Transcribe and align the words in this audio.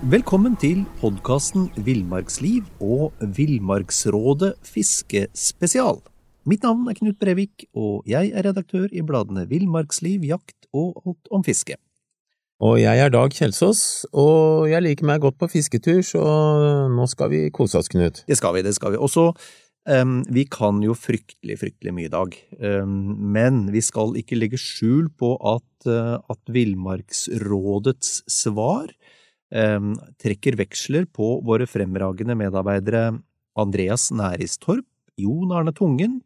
Velkommen 0.00 0.54
til 0.56 0.86
podkasten 0.96 1.66
Villmarksliv 1.84 2.64
og 2.80 3.18
Villmarksrådet 3.36 4.54
fiskespesial. 4.64 5.98
Mitt 6.48 6.64
navn 6.64 6.86
er 6.88 6.96
Knut 6.96 7.18
Brevik, 7.20 7.66
og 7.76 8.08
jeg 8.08 8.30
er 8.32 8.46
redaktør 8.48 8.86
i 8.96 9.04
bladene 9.04 9.44
Villmarksliv, 9.50 10.24
Jakt 10.24 10.70
og 10.72 11.02
Alt 11.04 11.28
om 11.28 11.44
fiske. 11.44 11.76
Og 12.64 12.78
jeg 12.80 12.96
er 12.96 13.12
Dag 13.12 13.36
Kjelsås, 13.36 14.06
og 14.16 14.70
jeg 14.72 14.86
liker 14.86 15.04
meg 15.04 15.20
godt 15.20 15.36
på 15.36 15.50
fisketur, 15.52 16.00
så 16.00 16.24
nå 16.88 17.04
skal 17.12 17.28
vi 17.34 17.42
kose 17.52 17.76
oss, 17.76 17.92
Knut. 17.92 18.24
Det 18.24 18.40
skal 18.40 18.56
vi, 18.56 18.64
det 18.64 18.72
skal 18.80 18.96
vi. 18.96 19.04
Også 19.04 19.34
um, 19.84 20.22
vi 20.32 20.48
kan 20.48 20.80
jo 20.80 20.96
fryktelig, 20.96 21.60
fryktelig 21.60 21.92
mye 21.92 22.08
i 22.08 22.16
dag, 22.16 22.40
um, 22.56 22.96
men 23.36 23.66
vi 23.76 23.84
skal 23.84 24.16
ikke 24.16 24.40
legge 24.40 24.64
skjul 24.64 25.12
på 25.12 25.36
at, 25.44 25.92
uh, 25.92 26.24
at 26.24 26.56
Villmarksrådets 26.56 28.22
svar 28.32 28.88
trekker 29.50 30.54
veksler 30.60 31.08
på 31.10 31.40
våre 31.42 31.66
fremragende 31.66 32.36
medarbeidere 32.38 33.08
Andreas 33.58 34.10
Næristorp, 34.14 34.86
Jon 35.18 35.50
Arne 35.52 35.72
Tungen, 35.74 36.20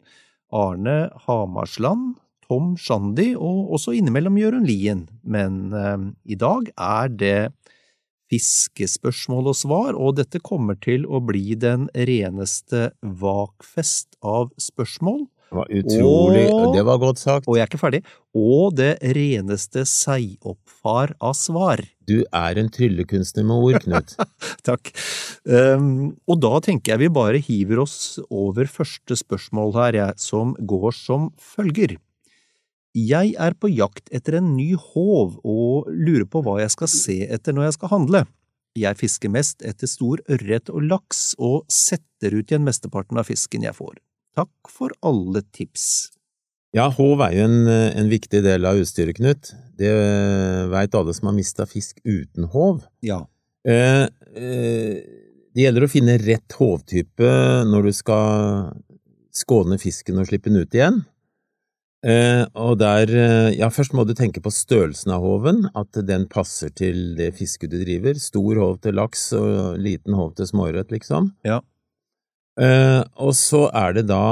Arne 0.53 1.09
Hamarsland, 1.25 2.19
Tom 2.45 2.75
Shandy 2.77 3.33
og 3.35 3.73
også 3.75 3.95
innimellom 3.97 4.37
Jørund 4.39 4.69
Lien, 4.69 5.07
men 5.23 5.73
eh, 5.73 6.09
i 6.35 6.37
dag 6.39 6.69
er 6.77 7.09
det 7.09 7.39
fiskespørsmål 8.33 9.51
og 9.53 9.57
svar, 9.59 9.97
og 9.97 10.17
dette 10.19 10.41
kommer 10.45 10.79
til 10.81 11.05
å 11.07 11.21
bli 11.25 11.55
den 11.61 11.89
reneste 11.95 12.91
vakfest 13.03 14.17
av 14.25 14.51
spørsmål. 14.61 15.27
Det 15.55 15.61
var 15.61 15.71
utrolig, 15.79 16.45
Og- 16.51 16.75
det 16.75 16.83
var 16.85 16.99
godt 16.99 17.19
sagt. 17.23 17.47
Og 17.47 17.57
jeg 17.57 17.63
er 17.63 17.69
ikke 17.71 17.79
ferdig. 17.79 18.03
Og 18.35 18.75
det 18.75 18.99
reneste 19.15 19.85
seigoppfar 19.87 21.15
av 21.21 21.35
svar. 21.39 21.79
Du 22.05 22.25
er 22.33 22.59
en 22.59 22.69
tryllekunstner 22.69 23.47
med 23.47 23.57
ord, 23.63 23.81
Knut. 23.85 24.17
Takk. 24.69 24.91
Um, 25.47 26.17
og 26.29 26.41
da 26.43 26.59
tenker 26.61 26.95
jeg 26.95 27.05
vi 27.05 27.09
bare 27.09 27.39
hiver 27.39 27.85
oss 27.85 28.19
over 28.31 28.67
første 28.67 29.17
spørsmål 29.17 29.73
her, 29.79 29.93
jeg, 30.01 30.19
som 30.19 30.55
går 30.59 30.93
som 30.93 31.31
følger. 31.39 31.97
Jeg 32.95 33.35
er 33.39 33.55
på 33.59 33.71
jakt 33.75 34.11
etter 34.15 34.37
en 34.39 34.53
ny 34.57 34.75
håv 34.75 35.39
og 35.43 35.89
lurer 35.91 36.27
på 36.31 36.43
hva 36.45 36.61
jeg 36.63 36.71
skal 36.75 36.91
se 36.91 37.17
etter 37.27 37.55
når 37.55 37.71
jeg 37.71 37.79
skal 37.79 37.95
handle. 37.95 38.27
Jeg 38.79 38.99
fisker 38.99 39.31
mest 39.31 39.63
etter 39.63 39.87
stor 39.87 40.19
ørret 40.31 40.71
og 40.71 40.83
laks, 40.83 41.35
og 41.39 41.63
setter 41.71 42.35
ut 42.35 42.51
igjen 42.51 42.67
mesteparten 42.67 43.19
av 43.19 43.29
fisken 43.31 43.63
jeg 43.63 43.75
får. 43.75 43.95
Takk 44.35 44.71
for 44.71 44.95
alle 45.05 45.45
tips. 45.55 46.11
Ja, 46.75 46.89
håv 46.91 47.21
er 47.23 47.37
jo 47.37 47.45
en, 47.47 47.61
en 47.71 48.09
viktig 48.11 48.41
del 48.43 48.67
av 48.67 48.81
utstyret, 48.83 49.17
Knut. 49.21 49.53
Det 49.79 49.93
veit 50.73 50.97
alle 50.99 51.15
som 51.15 51.31
har 51.31 51.37
mista 51.37 51.69
fisk 51.71 52.01
uten 52.03 52.49
håv. 52.51 52.83
Ja, 53.07 53.21
Eh, 53.65 54.03
eh, 54.37 54.97
det 55.55 55.65
gjelder 55.65 55.87
å 55.87 55.91
finne 55.91 56.19
rett 56.21 56.57
håvtype 56.59 57.33
når 57.71 57.89
du 57.89 57.93
skal 57.97 58.73
skåne 59.35 59.79
fisken 59.81 60.21
og 60.21 60.29
slippe 60.29 60.51
den 60.51 60.61
ut 60.63 60.77
igjen. 60.77 61.03
Eh, 62.05 62.45
og 62.61 62.77
der, 62.83 63.09
eh, 63.09 63.55
ja, 63.57 63.71
først 63.73 63.95
må 63.97 64.05
du 64.05 64.13
tenke 64.13 64.43
på 64.45 64.53
størrelsen 64.53 65.15
av 65.15 65.23
håven, 65.25 65.71
at 65.75 65.97
den 66.05 66.27
passer 66.29 66.69
til 66.69 67.15
det 67.17 67.33
fisket 67.39 67.71
du 67.73 67.79
driver. 67.81 68.19
Stor 68.21 68.61
håv 68.61 68.83
til 68.83 68.99
laks 69.01 69.33
og 69.33 69.79
liten 69.81 70.13
håv 70.13 70.35
til 70.37 70.51
småørret, 70.51 70.93
liksom. 70.93 71.33
Ja. 71.49 71.63
Eh, 72.55 73.01
og 73.19 73.33
så 73.35 73.65
er 73.75 73.97
det 73.97 74.05
da 74.07 74.23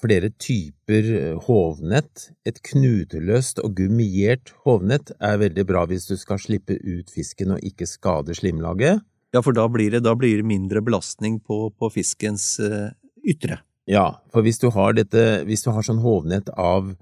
flere 0.00 0.30
typer 0.40 1.10
hovnett. 1.48 2.30
Et 2.48 2.60
knuteløst 2.70 3.60
og 3.64 3.74
gummiert 3.80 4.54
hovnett 4.64 5.12
er 5.20 5.40
veldig 5.42 5.66
bra 5.68 5.84
hvis 5.90 6.08
du 6.08 6.16
skal 6.20 6.40
slippe 6.40 6.78
ut 6.80 7.12
fisken 7.12 7.56
og 7.56 7.64
ikke 7.64 7.88
skade 7.88 8.36
slimlaget. 8.38 9.04
ja 9.34 9.42
for 9.44 9.52
da 9.52 9.66
blir 9.68 9.90
det, 9.92 10.04
da 10.06 10.14
blir 10.16 10.40
det 10.40 10.48
mindre 10.48 10.80
belastning 10.80 11.40
på, 11.40 11.68
på 11.70 11.90
fiskens 11.92 12.56
eh, 12.60 12.94
ytre. 13.24 13.60
Ja, 13.88 14.20
for 14.32 14.44
hvis 14.44 14.60
du 14.60 14.70
har 14.72 14.96
dette, 14.96 15.44
hvis 15.48 15.64
du 15.64 15.70
har 15.72 15.84
sånn 15.84 16.00
hovnett 16.04 16.48
av 16.56 16.94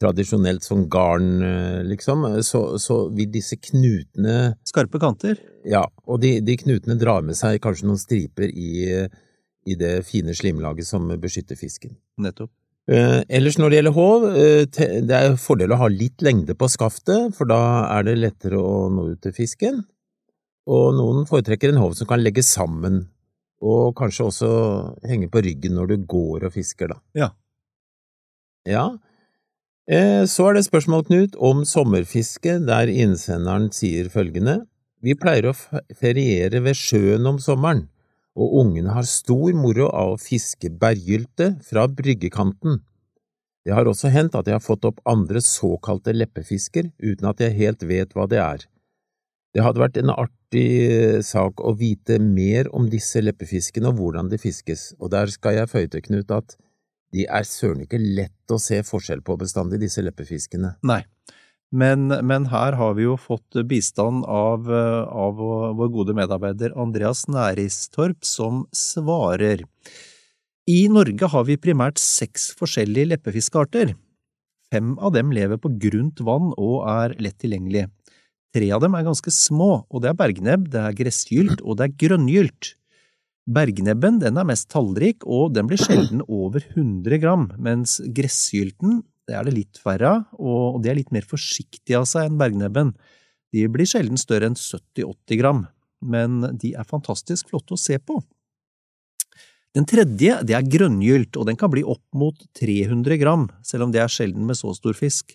tradisjonelt 0.00 0.64
sånn 0.64 0.88
garn, 0.92 1.40
eh, 1.40 1.80
liksom, 1.88 2.26
så, 2.44 2.76
så 2.80 3.08
vil 3.14 3.30
disse 3.32 3.56
knutene 3.56 4.54
Skarpe 4.66 5.00
kanter. 5.00 5.40
Ja, 5.64 5.86
og 6.04 6.20
de, 6.20 6.38
de 6.44 6.56
knutene 6.60 6.98
drar 7.00 7.24
med 7.24 7.38
seg 7.38 7.62
kanskje 7.64 7.88
noen 7.88 8.00
striper 8.00 8.50
i, 8.50 9.06
i 9.66 9.76
det 9.78 9.94
fine 10.08 10.34
slimlaget 10.36 10.88
som 10.88 11.08
beskytter 11.20 11.58
fisken. 11.58 11.96
Nettopp. 12.20 12.52
Eh, 12.84 13.22
ellers 13.32 13.56
når 13.56 13.70
det 13.70 13.78
gjelder 13.78 13.96
håv, 13.96 14.24
eh, 14.36 14.64
det 15.08 15.16
er 15.16 15.38
fordel 15.40 15.72
å 15.72 15.80
ha 15.80 15.88
litt 15.88 16.20
lengde 16.24 16.52
på 16.52 16.68
skaftet, 16.68 17.32
for 17.36 17.48
da 17.48 17.88
er 17.94 18.04
det 18.04 18.18
lettere 18.18 18.60
å 18.60 18.90
nå 18.92 19.06
ut 19.14 19.22
til 19.24 19.32
fisken. 19.32 19.80
Og 20.68 20.92
noen 20.96 21.24
foretrekker 21.28 21.72
en 21.72 21.80
håv 21.80 21.96
som 21.96 22.08
kan 22.08 22.20
legges 22.20 22.52
sammen, 22.52 23.06
og 23.64 23.94
kanskje 23.96 24.28
også 24.28 24.50
henge 25.08 25.30
på 25.32 25.40
ryggen 25.44 25.76
når 25.78 25.94
du 25.94 25.96
går 26.04 26.44
og 26.44 26.52
fisker, 26.52 26.92
da. 26.92 27.00
Ja. 27.16 27.30
Ja. 28.68 28.98
Eh, 29.88 30.24
så 30.28 30.50
er 30.50 30.58
det 30.58 30.66
spørsmål, 30.68 31.06
Knut, 31.08 31.36
om 31.36 31.64
sommerfiske, 31.64 32.58
der 32.68 32.92
innsenderen 32.92 33.70
sier 33.72 34.12
følgende. 34.12 34.66
Vi 35.04 35.16
pleier 35.16 35.50
å 35.50 35.56
feriere 35.96 36.60
ved 36.64 36.76
sjøen 36.76 37.26
om 37.28 37.40
sommeren, 37.40 37.88
og 38.34 38.56
ungene 38.64 38.94
har 38.96 39.06
stor 39.06 39.54
moro 39.56 39.86
av 39.90 40.14
å 40.14 40.20
fiske 40.20 40.70
berggylte 40.80 41.54
fra 41.66 41.86
bryggekanten. 41.88 42.80
Det 43.64 43.72
har 43.72 43.88
også 43.88 44.10
hendt 44.12 44.34
at 44.36 44.48
jeg 44.50 44.58
har 44.58 44.64
fått 44.64 44.84
opp 44.84 45.00
andre 45.08 45.40
såkalte 45.40 46.12
leppefisker 46.12 46.90
uten 47.00 47.30
at 47.30 47.40
jeg 47.40 47.56
helt 47.56 47.86
vet 47.88 48.12
hva 48.12 48.26
det 48.28 48.42
er. 48.42 48.66
Det 49.54 49.62
hadde 49.62 49.80
vært 49.80 50.00
en 50.00 50.10
artig 50.10 50.66
eh, 50.82 51.20
sak 51.22 51.62
å 51.62 51.72
vite 51.78 52.18
mer 52.18 52.68
om 52.74 52.88
disse 52.90 53.22
leppefiskene 53.22 53.92
og 53.92 54.00
hvordan 54.00 54.28
de 54.32 54.40
fiskes, 54.42 54.92
og 54.98 55.12
der 55.14 55.30
skal 55.30 55.60
jeg 55.60 55.70
føye 55.70 55.90
til, 55.92 56.02
Knut, 56.08 56.34
at 56.34 56.56
de 57.14 57.28
er 57.30 57.46
søren 57.46 57.84
ikke 57.84 58.02
lett 58.02 58.50
å 58.50 58.58
se 58.58 58.80
forskjell 58.82 59.22
på 59.22 59.38
bestandig, 59.38 59.78
disse 59.84 60.02
leppefiskene. 60.02 60.74
Nei. 60.82 61.04
Men, 61.72 62.06
men 62.26 62.46
her 62.52 62.76
har 62.78 62.94
vi 62.94 63.06
jo 63.06 63.16
fått 63.18 63.56
bistand 63.66 64.26
av, 64.30 64.68
av 64.70 65.38
vår 65.78 65.90
gode 65.94 66.14
medarbeider 66.14 66.76
Andreas 66.78 67.24
Næristorp, 67.26 68.20
som 68.26 68.66
svarer. 68.74 69.64
I 70.70 70.86
Norge 70.88 71.28
har 71.28 71.44
vi 71.44 71.60
primært 71.60 71.98
seks 72.00 72.52
forskjellige 72.56 73.10
leppefiskarter. 73.14 73.96
Fem 74.72 74.94
av 74.98 75.12
dem 75.14 75.32
lever 75.34 75.60
på 75.60 75.72
grunt 75.82 76.22
vann 76.24 76.54
og 76.56 76.86
er 76.88 77.16
lett 77.22 77.36
tilgjengelig. 77.42 77.88
Tre 78.54 78.70
av 78.72 78.80
dem 78.84 78.94
er 78.94 79.04
ganske 79.06 79.32
små, 79.34 79.84
og 79.90 80.02
det 80.02 80.12
er 80.12 80.18
bergnebb, 80.18 80.70
det 80.70 80.80
er 80.80 80.96
gressgylt 80.96 81.60
og 81.62 81.78
det 81.80 81.88
er 81.88 81.96
grønngylt. 82.04 82.74
Bergnebben 83.44 84.22
den 84.22 84.38
er 84.40 84.46
mest 84.48 84.70
tallrik, 84.72 85.26
og 85.26 85.52
den 85.52 85.68
blir 85.68 85.80
sjelden 85.82 86.22
over 86.24 86.64
100 86.64 87.20
gram, 87.20 87.48
mens 87.60 87.98
gressgylten 88.16 89.02
det 89.28 89.36
er 89.38 89.46
det 89.46 89.54
litt 89.56 89.80
færre 89.80 90.10
av, 90.10 90.24
og 90.36 90.82
de 90.84 90.90
er 90.92 90.98
litt 90.98 91.12
mer 91.14 91.26
forsiktige 91.28 92.00
av 92.00 92.08
seg 92.08 92.28
enn 92.28 92.40
bergnebben. 92.40 92.92
De 93.54 93.64
blir 93.72 93.88
sjelden 93.88 94.20
større 94.20 94.50
enn 94.50 94.58
70–80 94.58 95.40
gram, 95.40 95.64
men 96.04 96.42
de 96.60 96.74
er 96.76 96.88
fantastisk 96.88 97.52
flotte 97.52 97.76
å 97.76 97.80
se 97.80 97.98
på. 98.02 98.18
Den 99.74 99.86
tredje 99.90 100.36
det 100.46 100.54
er 100.54 100.66
grønngylt, 100.70 101.34
og 101.38 101.48
den 101.48 101.58
kan 101.58 101.72
bli 101.72 101.82
opp 101.82 102.04
mot 102.14 102.38
300 102.60 103.18
gram, 103.18 103.48
selv 103.66 103.88
om 103.88 103.94
det 103.94 104.04
er 104.04 104.12
sjelden 104.12 104.44
med 104.46 104.58
så 104.58 104.70
stor 104.76 104.94
fisk. 104.94 105.34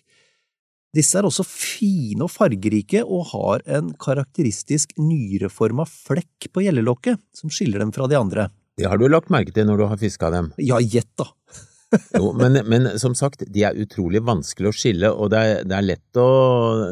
Disse 0.96 1.20
er 1.20 1.26
også 1.28 1.44
fine 1.46 2.24
og 2.26 2.32
fargerike 2.32 3.02
og 3.04 3.28
har 3.34 3.62
en 3.78 3.92
karakteristisk 4.00 4.96
nyreforma 4.98 5.84
flekk 5.86 6.48
på 6.50 6.64
gjellelokket 6.64 7.20
som 7.36 7.52
skiller 7.52 7.84
dem 7.84 7.92
fra 7.94 8.08
de 8.10 8.18
andre. 8.18 8.48
Det 8.80 8.88
har 8.88 8.98
du 8.98 9.06
lagt 9.10 9.30
merke 9.30 9.52
til 9.54 9.68
når 9.68 9.82
du 9.82 9.84
har 9.90 10.00
fiska 10.00 10.32
dem. 10.34 10.50
Ja, 10.58 10.80
gjett 10.80 11.12
da! 11.20 11.28
Jo, 12.14 12.32
men, 12.36 12.60
men 12.70 12.90
som 13.02 13.16
sagt, 13.18 13.42
de 13.50 13.64
er 13.66 13.78
utrolig 13.82 14.22
vanskelig 14.22 14.70
å 14.70 14.76
skille, 14.76 15.10
og 15.10 15.32
det 15.32 15.40
er, 15.40 15.64
det 15.66 15.78
er 15.78 15.88
lett 15.88 16.20
å 16.20 16.28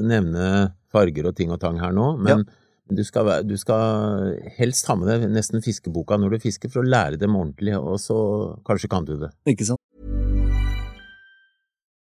nevne 0.02 0.48
farger 0.92 1.28
og 1.30 1.36
ting 1.38 1.52
og 1.54 1.60
tang 1.62 1.78
her 1.82 1.94
nå, 1.94 2.10
men 2.24 2.46
du, 2.88 3.02
skal, 3.04 3.30
du 3.46 3.54
skal 3.60 4.32
helst 4.56 4.88
ha 4.88 4.96
med 4.98 5.10
deg 5.10 5.26
nesten 5.32 5.62
fiskeboka 5.64 6.16
når 6.18 6.36
du 6.36 6.46
fisker 6.48 6.72
for 6.72 6.82
å 6.82 6.88
lære 6.88 7.20
dem 7.20 7.36
ordentlig, 7.36 7.76
og 7.76 8.00
så 8.02 8.18
kanskje 8.66 8.90
kan 8.90 9.06
du 9.08 9.14
det. 9.20 9.32
Ikke 9.52 9.68
sant? 9.68 9.82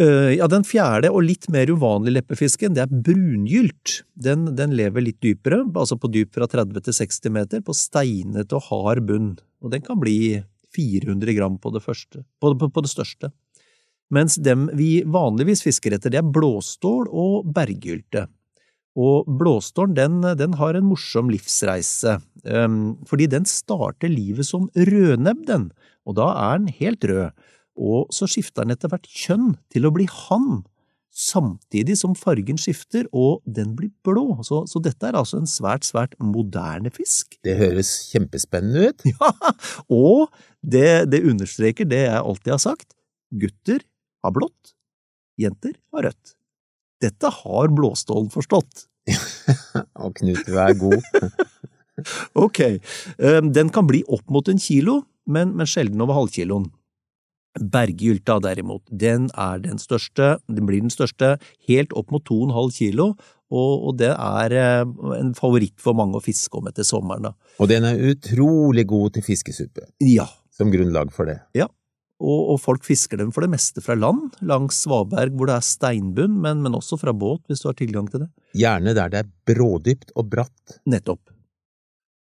ja, 0.00 0.46
den 0.48 0.64
fjerde 0.64 1.10
og 1.12 1.26
litt 1.26 1.50
mer 1.52 1.68
uvanlige 1.68 2.16
leppefisken, 2.16 2.72
det 2.76 2.86
er 2.86 2.92
brungylt. 3.04 3.98
Den, 4.14 4.46
den 4.56 4.72
lever 4.78 5.04
litt 5.04 5.20
dypere, 5.20 5.60
altså 5.76 5.98
på 6.00 6.08
dyp 6.12 6.32
fra 6.32 6.48
30 6.48 6.80
til 6.86 6.96
60 6.96 7.34
meter, 7.34 7.64
på 7.64 7.76
steinete 7.76 8.56
og 8.56 8.70
hard 8.70 9.04
bunn, 9.08 9.34
og 9.60 9.74
den 9.74 9.84
kan 9.84 10.00
bli 10.00 10.40
400 10.72 11.36
gram 11.36 11.58
på 11.60 11.72
det, 11.74 11.82
første, 11.84 12.24
på, 12.40 12.54
på, 12.56 12.70
på 12.72 12.84
det 12.84 12.92
største. 12.92 13.32
Mens 14.12 14.36
dem 14.40 14.68
vi 14.76 15.02
vanligvis 15.08 15.64
fisker 15.64 15.96
etter, 15.96 16.12
det 16.12 16.20
er 16.20 16.32
blåstål 16.32 17.08
og 17.08 17.52
berggylte. 17.56 18.26
Og 19.00 19.28
blåstålen, 19.40 19.94
den, 19.96 20.18
den 20.36 20.58
har 20.60 20.76
en 20.76 20.84
morsom 20.84 21.30
livsreise, 21.32 22.18
um, 22.44 22.98
fordi 23.08 23.30
den 23.32 23.48
starter 23.48 24.12
livet 24.12 24.48
som 24.48 24.68
rødnebb, 24.76 25.46
den, 25.48 25.70
og 26.04 26.18
da 26.18 26.28
er 26.50 26.60
den 26.60 26.68
helt 26.76 27.04
rød 27.08 27.48
og 27.78 28.12
så 28.12 28.28
skifter 28.28 28.66
den 28.66 28.74
etter 28.74 28.92
hvert 28.92 29.08
kjønn 29.08 29.54
til 29.72 29.88
å 29.88 29.92
bli 29.94 30.06
han, 30.10 30.62
samtidig 31.12 31.98
som 32.00 32.14
fargen 32.16 32.56
skifter 32.60 33.04
og 33.12 33.42
den 33.44 33.74
blir 33.76 33.90
blå. 34.04 34.38
Så, 34.46 34.62
så, 34.70 34.80
dette 34.80 35.08
er 35.08 35.18
altså 35.18 35.42
en 35.42 35.48
svært, 35.50 35.84
svært 35.84 36.16
moderne 36.20 36.92
fisk. 36.92 37.36
Det 37.46 37.58
høres 37.60 37.92
kjempespennende 38.12 38.90
ut. 38.90 39.06
Ja, 39.12 39.32
og 39.92 40.32
det, 40.62 41.10
det 41.12 41.24
understreker 41.28 41.88
det 41.88 42.04
jeg 42.06 42.20
alltid 42.20 42.54
har 42.54 42.62
sagt. 42.62 42.94
Gutter 43.32 43.84
har 44.22 44.34
blått, 44.36 44.74
jenter 45.40 45.76
har 45.92 46.08
rødt. 46.08 46.36
Dette 47.02 47.32
har 47.42 47.72
blåstålen 47.74 48.30
forstått. 48.32 48.86
og 50.04 50.12
Knut, 50.20 50.44
du 50.46 50.58
er 50.62 50.76
god. 50.78 51.02
ok, 52.44 52.60
den 53.50 53.72
kan 53.74 53.88
bli 53.88 54.04
opp 54.06 54.30
mot 54.30 54.46
en 54.48 54.60
kilo, 54.62 55.00
men, 55.26 55.56
men 55.58 55.68
sjelden 55.68 56.04
over 56.04 56.20
halvkiloen. 56.20 56.70
Berggylta, 57.60 58.38
derimot, 58.40 58.82
den 58.88 59.28
er 59.36 59.60
den 59.60 59.80
største, 59.80 60.38
den 60.48 60.68
blir 60.68 60.80
den 60.80 60.92
største, 60.92 61.34
helt 61.68 61.92
opp 61.98 62.12
mot 62.14 62.24
2,5 62.28 62.72
kilo, 62.78 63.12
og, 63.52 63.72
og, 63.84 63.92
det 64.00 64.14
er 64.14 64.54
eh, 64.56 64.86
en 65.18 65.34
favoritt 65.36 65.76
for 65.82 65.96
mange 65.98 66.16
å 66.16 66.24
fiske 66.24 66.56
om 66.56 66.70
etter 66.70 66.86
sommeren. 66.88 67.28
Da. 67.28 67.52
Og 67.60 67.68
den 67.68 67.84
er 67.84 68.00
utrolig 68.12 68.86
god 68.88 69.18
til 69.18 69.26
fiskesuppe, 69.26 69.84
ja. 70.08 70.24
som 70.56 70.72
grunnlag 70.72 71.12
for 71.12 71.28
det. 71.28 71.42
Ja, 71.58 71.68
og, 72.22 72.54
og, 72.54 72.58
folk 72.62 72.86
fisker 72.86 73.18
dem 73.18 73.32
for 73.34 73.44
det 73.44 73.50
meste 73.52 73.82
fra 73.82 73.96
land, 73.98 74.36
langs 74.46 74.78
svaberg 74.84 75.34
hvor 75.36 75.50
det 75.50 75.58
er 75.58 75.66
steinbunn, 75.66 76.38
men, 76.44 76.62
men 76.64 76.78
også 76.78 76.98
fra 77.00 77.12
båt 77.12 77.42
hvis 77.50 77.64
du 77.64 77.68
har 77.68 77.76
tilgang 77.78 78.08
til 78.10 78.24
det. 78.24 78.30
Gjerne 78.58 78.94
der 78.96 79.12
det 79.12 79.22
er 79.24 79.32
brådypt 79.50 80.14
og 80.14 80.30
bratt. 80.32 80.78
Nettopp. 80.86 81.20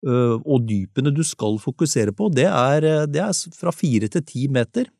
Uh, 0.04 0.36
og 0.42 0.66
dypene 0.68 1.14
du 1.14 1.22
skal 1.24 1.56
fokusere 1.62 2.12
på, 2.12 2.28
det 2.34 2.50
er, 2.50 3.06
det 3.08 3.22
er 3.24 3.32
fra 3.56 3.72
fire 3.72 4.10
til 4.12 4.26
ti 4.26 4.48
meter. 4.52 4.90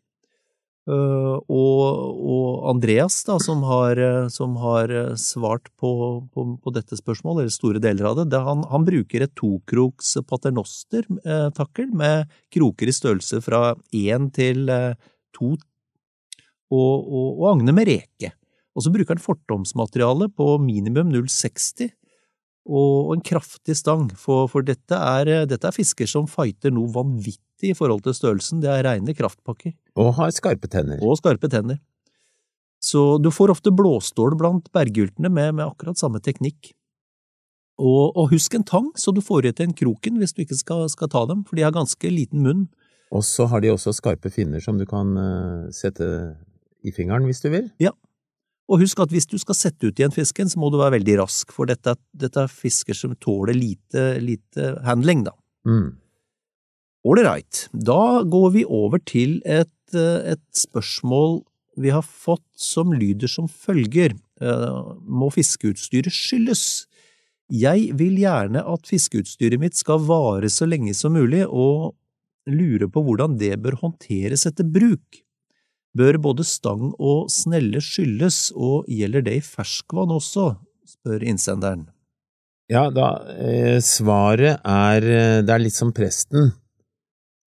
Uh, 0.85 1.41
og, 1.49 1.81
og, 2.21 2.49
Andreas, 2.69 3.23
da, 3.25 3.39
som 3.41 3.63
har, 3.65 3.97
eh, 3.97 4.27
som 4.33 4.57
har 4.61 4.91
eh, 4.93 5.15
svart 5.21 5.71
på, 5.81 5.91
på, 6.29 6.45
på, 6.61 6.73
dette 6.77 6.99
spørsmålet, 6.99 7.47
eller 7.47 7.55
store 7.55 7.81
deler 7.81 8.09
av 8.11 8.19
det, 8.19 8.27
det 8.35 8.41
han, 8.45 8.67
han, 8.69 8.85
bruker 8.85 9.25
et 9.25 9.33
tokroks 9.39 10.15
paternoster-takkel 10.29 11.89
eh, 11.89 11.97
med 12.03 12.37
kroker 12.53 12.93
i 12.93 12.97
størrelse 12.97 13.41
fra 13.45 13.63
én 13.97 14.29
til 14.37 14.69
eh, 14.73 14.93
to, 15.37 15.55
og, 16.69 16.95
og, 17.01 17.29
og 17.33 17.49
Agne 17.55 17.77
med 17.77 17.89
reke. 17.89 18.35
Og 18.77 18.85
så 18.85 18.93
bruker 18.93 19.17
han 19.17 19.25
fortomsmateriale 19.25 20.29
på 20.37 20.57
minimum 20.61 21.13
0,60 21.15 21.95
og 22.65 23.13
en 23.13 23.25
kraftig 23.25 23.77
stang, 23.77 24.09
for, 24.17 24.49
for 24.49 24.65
dette, 24.65 24.97
er, 24.97 25.45
dette, 25.49 25.69
er, 25.69 25.77
fisker 25.77 26.09
som 26.09 26.29
fighter 26.29 26.73
noe 26.73 26.89
vanvittig 26.93 27.45
i 27.65 27.75
forhold 27.77 28.05
til 28.05 28.17
størrelsen, 28.17 28.63
det 28.63 28.71
er 28.71 28.85
reine 28.87 29.15
kraftpakker. 29.17 29.75
Og 30.01 30.15
har 30.19 30.33
skarpe 30.35 30.71
tenner. 30.71 31.03
Og 31.05 31.19
skarpe 31.21 31.51
tenner. 31.53 31.81
Så 32.85 33.17
du 33.23 33.31
får 33.33 33.55
ofte 33.55 33.73
blåstål 33.73 34.37
blant 34.41 34.71
berggyltene 34.77 35.31
med, 35.33 35.55
med, 35.57 35.65
akkurat 35.67 35.99
samme 35.99 36.21
teknikk. 36.21 36.75
Og, 37.81 38.13
og, 38.13 38.29
husk 38.31 38.55
en 38.55 38.67
tang, 38.67 38.91
så 38.95 39.11
du 39.11 39.23
får 39.25 39.49
i 39.49 39.55
til 39.57 39.71
en 39.71 39.77
kroken 39.77 40.21
hvis 40.21 40.37
du 40.37 40.45
ikke 40.45 40.59
skal, 40.59 40.85
skal, 40.93 41.11
ta 41.11 41.25
dem, 41.31 41.43
for 41.49 41.59
de 41.59 41.65
har 41.65 41.75
ganske 41.75 42.11
liten 42.13 42.45
munn. 42.45 42.67
Og 43.15 43.25
så 43.27 43.49
har 43.51 43.65
de 43.65 43.73
også 43.73 43.95
skarpe 43.97 44.31
finner 44.31 44.63
som 44.63 44.79
du 44.79 44.85
kan 44.87 45.11
uh, 45.17 45.71
sette 45.75 46.07
i 46.85 46.93
fingeren 46.95 47.27
hvis 47.27 47.43
du 47.43 47.49
vil. 47.51 47.71
Ja, 47.83 47.95
og 48.71 48.81
husk 48.81 49.01
at 49.05 49.13
hvis 49.13 49.27
du 49.29 49.37
skal 49.41 49.57
sette 49.59 49.91
ut 49.91 49.99
igjen 49.99 50.15
fisken, 50.15 50.49
så 50.49 50.61
må 50.61 50.71
du 50.73 50.79
være 50.81 50.97
veldig 50.97 51.19
rask, 51.21 51.53
for 51.53 51.69
dette, 51.69 51.97
dette 52.17 52.47
er 52.47 52.53
fisker 52.53 52.97
som 52.97 53.13
tåler 53.21 53.57
lite, 53.57 54.15
lite 54.25 54.75
handling, 54.87 55.27
da. 55.27 55.35
Mm. 55.69 55.91
Ålreit, 57.05 57.67
da 57.73 58.23
går 58.25 58.51
vi 58.55 58.65
over 58.65 59.03
til 59.05 59.37
et, 59.45 59.93
et, 59.93 60.45
spørsmål 60.56 61.43
vi 61.77 61.91
har 61.93 62.05
fått 62.06 62.47
som 62.56 62.95
lyder 62.97 63.29
som 63.29 63.49
følger. 63.51 64.15
Uh, 64.41 64.95
må 65.05 65.29
fiskeutstyret 65.35 66.15
skyldes? 66.15 66.87
Jeg 67.53 67.91
vil 67.99 68.17
gjerne 68.23 68.62
at 68.65 68.89
fiskeutstyret 68.89 69.61
mitt 69.61 69.77
skal 69.77 70.01
vare 70.06 70.49
så 70.49 70.69
lenge 70.71 70.95
som 70.97 71.12
mulig, 71.12 71.43
og 71.45 71.93
lurer 72.49 72.89
på 72.89 73.05
hvordan 73.05 73.37
det 73.41 73.53
bør 73.61 73.77
håndteres 73.83 74.47
etter 74.49 74.65
bruk. 74.65 75.21
Bør 75.95 76.19
både 76.19 76.47
stang 76.47 76.95
og 76.97 77.29
snelle 77.31 77.85
skylles, 77.85 78.49
og 78.56 78.89
gjelder 78.91 79.29
det 79.29 79.39
i 79.39 79.45
ferskvann 79.45 80.15
også, 80.15 80.55
spør 80.97 81.23
innsenderen. 81.23 81.87
Ja, 82.73 82.89
da, 82.89 83.19
eh, 83.37 83.79
svaret 83.85 84.62
er 84.65 85.05
eh, 85.05 85.41
det 85.45 85.53
er 85.53 85.62
litt 85.62 85.77
som 85.77 85.93
presten. 85.93 86.55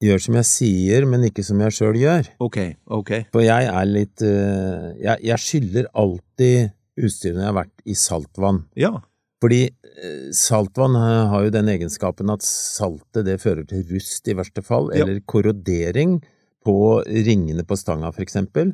Gjør 0.03 0.21
som 0.21 0.35
jeg 0.37 0.45
sier, 0.45 1.05
men 1.09 1.25
ikke 1.25 1.43
som 1.45 1.61
jeg 1.63 1.73
sjøl 1.73 1.97
gjør. 1.97 2.27
Ok, 2.43 2.59
ok. 2.93 3.11
For 3.33 3.41
jeg 3.41 3.69
er 3.71 3.87
litt 3.89 4.21
uh, 4.21 4.93
Jeg, 4.93 5.23
jeg 5.25 5.41
skyller 5.41 5.87
alltid 5.97 6.73
utstyret 6.97 7.37
når 7.37 7.43
jeg 7.43 7.49
har 7.49 7.61
vært 7.63 7.85
i 7.85 7.95
saltvann. 7.97 8.59
Ja. 8.77 8.91
Fordi 9.37 9.59
eh, 9.67 10.29
saltvann 10.33 10.95
har 10.97 11.43
jo 11.45 11.53
den 11.53 11.69
egenskapen 11.69 12.31
at 12.33 12.41
saltet 12.41 13.27
det 13.27 13.35
fører 13.43 13.67
til 13.69 13.83
rust 13.91 14.25
i 14.25 14.33
verste 14.33 14.63
fall, 14.65 14.89
eller 14.89 15.19
ja. 15.19 15.25
korrodering 15.29 16.15
på 16.65 16.77
ringene 17.05 17.61
på 17.61 17.77
stanga, 17.77 18.09
for 18.15 18.25
eksempel. 18.25 18.73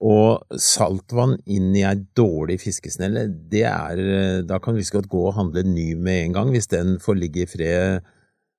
Og 0.00 0.56
saltvann 0.64 1.36
inn 1.50 1.74
i 1.76 1.84
ei 1.84 1.96
dårlig 2.16 2.56
fiskesnelle, 2.62 3.26
det 3.52 3.66
er 3.68 4.00
Da 4.48 4.60
kan 4.62 4.76
du 4.76 4.80
like 4.80 4.96
godt 4.96 5.10
gå 5.12 5.26
og 5.28 5.36
handle 5.36 5.66
ny 5.66 5.90
med 5.92 6.22
en 6.22 6.38
gang, 6.38 6.54
hvis 6.56 6.72
den 6.72 6.96
får 7.02 7.20
ligge 7.20 7.44
i 7.44 7.50
fred 7.50 8.08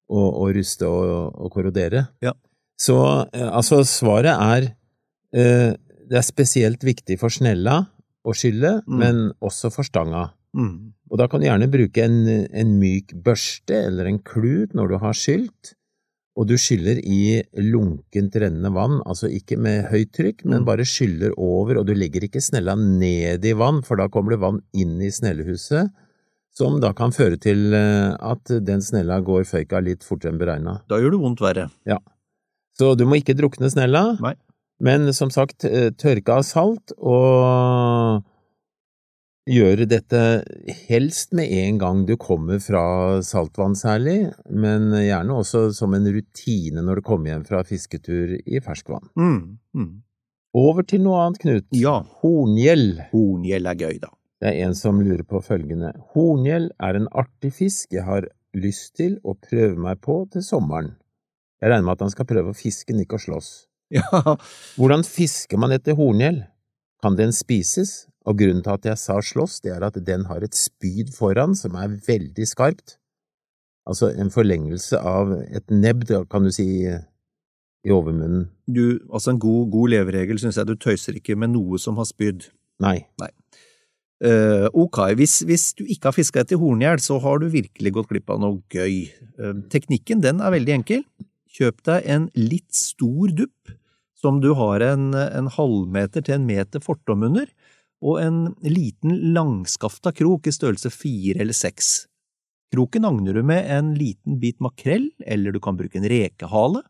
og, 0.10 0.28
og 0.28 0.52
ruste 0.58 0.90
og, 0.90 1.36
og 1.38 1.54
korrodere. 1.54 2.08
Ja. 2.26 2.34
Så 2.80 2.98
eh, 3.34 3.48
altså, 3.48 3.84
svaret 3.88 4.34
er 4.34 4.70
eh, 5.36 5.72
Det 6.10 6.18
er 6.18 6.26
spesielt 6.26 6.84
viktig 6.84 7.20
for 7.22 7.30
snella 7.30 7.84
å 8.26 8.34
skylle, 8.34 8.80
mm. 8.82 8.96
men 8.98 9.20
også 9.46 9.70
for 9.70 9.86
stanga. 9.86 10.32
Mm. 10.58 10.96
Og 11.10 11.20
da 11.22 11.28
kan 11.30 11.42
du 11.42 11.46
gjerne 11.46 11.70
bruke 11.70 12.02
en, 12.02 12.24
en 12.50 12.72
myk 12.82 13.14
børste 13.26 13.78
eller 13.86 14.10
en 14.10 14.18
klut 14.26 14.74
når 14.78 14.90
du 14.90 14.96
har 15.04 15.18
skylt 15.18 15.76
og 16.40 16.48
du 16.48 16.56
skyller 16.60 17.02
i 17.04 17.42
lunkent 17.60 18.36
rennende 18.40 18.72
vann, 18.72 19.02
altså 19.04 19.28
ikke 19.34 19.58
med 19.60 19.90
høyt 19.92 20.14
trykk, 20.16 20.46
men 20.46 20.62
mm. 20.62 20.68
bare 20.70 20.86
skyller 20.88 21.34
over, 21.36 21.82
og 21.82 21.90
du 21.90 21.92
legger 21.98 22.24
ikke 22.26 22.44
snella 22.44 22.78
ned 22.80 23.44
i 23.44 23.56
vann, 23.60 23.82
for 23.84 24.00
da 24.00 24.08
kommer 24.12 24.36
det 24.36 24.44
vann 24.44 24.62
inn 24.72 24.96
i 25.04 25.12
snellehuset, 25.12 25.92
som 26.60 26.80
da 26.84 26.92
kan 26.98 27.14
føre 27.16 27.40
til 27.42 27.74
eh, 27.76 28.14
at 28.14 28.52
den 28.66 28.84
snella 28.84 29.22
går 29.26 29.48
føyka 29.48 29.82
litt 29.86 30.06
fortere 30.08 30.34
enn 30.34 30.42
beregna. 30.42 30.80
Da 30.92 31.00
gjør 31.00 31.16
det 31.16 31.22
vondt 31.24 31.44
verre. 31.44 31.70
Ja. 31.88 32.00
Så 32.80 32.94
du 33.00 33.06
må 33.08 33.20
ikke 33.20 33.38
drukne 33.38 33.72
snella, 33.72 34.04
Nei. 34.24 34.36
men 34.84 35.14
som 35.16 35.32
sagt, 35.34 35.66
eh, 35.68 35.92
tørke 35.96 36.40
av 36.40 36.46
salt 36.48 36.94
og 36.98 38.26
gjøre 39.50 39.88
dette 39.90 40.20
helst 40.86 41.34
med 41.34 41.50
en 41.64 41.80
gang 41.82 42.04
du 42.06 42.14
kommer 42.22 42.60
fra 42.62 42.84
saltvann 43.26 43.74
særlig, 43.80 44.30
men 44.52 44.92
gjerne 44.94 45.40
også 45.42 45.70
som 45.74 45.96
en 45.98 46.06
rutine 46.14 46.84
når 46.86 47.00
du 47.00 47.08
kommer 47.08 47.34
hjem 47.34 47.48
fra 47.48 47.64
fisketur 47.66 48.36
i 48.38 48.62
ferskvann. 48.62 49.10
Mm, 49.18 49.58
mm. 49.80 49.90
Over 50.60 50.86
til 50.86 51.04
noe 51.06 51.26
annet, 51.26 51.42
Knut. 51.44 51.68
Ja. 51.78 52.00
Horngjell. 52.22 53.04
Horngjell 53.12 53.70
er 53.70 53.78
gøy, 53.78 54.00
da. 54.02 54.14
Det 54.40 54.52
er 54.52 54.66
en 54.66 54.76
som 54.78 55.02
lurer 55.04 55.26
på 55.28 55.42
følgende. 55.44 55.92
Horngjell 56.14 56.70
er 56.80 56.96
en 56.96 57.10
artig 57.12 57.52
fisk 57.58 57.96
jeg 57.96 58.06
har 58.08 58.30
lyst 58.56 58.96
til 59.00 59.18
å 59.28 59.36
prøve 59.36 59.76
meg 59.80 60.00
på 60.06 60.22
til 60.34 60.46
sommeren. 60.46 60.94
Jeg 61.60 61.74
regner 61.74 61.90
med 61.90 61.98
at 61.98 62.06
han 62.06 62.14
skal 62.14 62.28
prøve 62.30 62.54
å 62.54 62.58
fiske 62.58 62.94
den, 62.94 63.04
ikke 63.04 63.20
å 63.20 63.26
slåss. 63.26 63.50
Ja, 63.90 64.06
Hvordan 64.78 65.02
fisker 65.02 65.58
man 65.58 65.74
etter 65.76 65.98
horngjell? 65.98 66.44
Kan 67.04 67.16
den 67.18 67.34
spises? 67.36 68.06
Og 68.30 68.38
grunnen 68.38 68.62
til 68.62 68.76
at 68.76 68.86
jeg 68.86 69.02
sa 69.02 69.16
slåss, 69.24 69.60
det 69.66 69.72
er 69.74 69.84
at 69.88 69.98
den 70.06 70.28
har 70.30 70.44
et 70.46 70.56
spyd 70.56 71.10
foran 71.16 71.56
som 71.58 71.76
er 71.80 71.96
veldig 72.06 72.46
skarpt. 72.46 73.00
Altså 73.90 74.12
en 74.14 74.30
forlengelse 74.30 75.00
av 75.02 75.32
et 75.42 75.74
nebb, 75.74 76.06
kan 76.30 76.46
du 76.46 76.52
si, 76.54 76.86
i 76.86 77.92
overmunnen. 77.96 78.50
du, 78.68 79.00
altså 79.10 79.34
en 79.34 79.40
god, 79.40 79.72
god 79.72 79.90
leveregel 79.96 80.40
syns 80.40 80.60
jeg 80.60 80.68
du 80.68 80.76
tøyser 80.76 81.16
ikke 81.18 81.38
med 81.40 81.56
noe 81.56 81.80
som 81.82 81.98
har 81.98 82.06
spyd. 82.06 82.52
Nei. 82.84 83.08
Nei. 83.20 83.32
Eh, 84.20 84.68
ok, 84.76 85.00
hvis, 85.16 85.40
hvis 85.48 85.70
du 85.80 85.86
ikke 85.88 86.10
har 86.10 86.16
fiska 86.18 86.44
etter 86.44 86.60
horngjell, 86.60 87.00
så 87.00 87.20
har 87.24 87.40
du 87.40 87.48
virkelig 87.52 87.94
gått 87.96 88.10
glipp 88.12 88.32
av 88.34 88.42
noe 88.44 88.60
gøy. 88.74 89.06
Eh, 89.40 89.60
teknikken 89.72 90.24
den 90.26 90.44
er 90.44 90.54
veldig 90.56 90.76
enkel. 90.82 91.06
Kjøp 91.56 91.80
deg 91.88 92.10
en 92.12 92.28
litt 92.36 92.74
stor 92.76 93.32
dupp, 93.36 93.74
som 94.20 94.42
du 94.44 94.52
har 94.60 94.84
en, 94.84 95.14
en 95.16 95.48
halvmeter 95.56 96.26
til 96.26 96.36
en 96.36 96.48
meter 96.50 96.84
fortom 96.84 97.24
under, 97.30 97.48
og 98.04 98.20
en 98.22 98.40
liten 98.64 99.16
langskafta 99.36 100.12
krok 100.16 100.48
i 100.48 100.56
størrelse 100.56 100.92
fire 100.92 101.40
eller 101.44 101.56
seks. 101.56 102.10
Kroken 102.70 103.08
agner 103.08 103.40
du 103.40 103.42
med 103.44 103.66
en 103.72 103.94
liten 103.98 104.38
bit 104.40 104.60
makrell, 104.62 105.10
eller 105.26 105.56
du 105.56 105.60
kan 105.64 105.80
bruke 105.80 105.98
en 106.00 106.08
rekehale. 106.12 106.84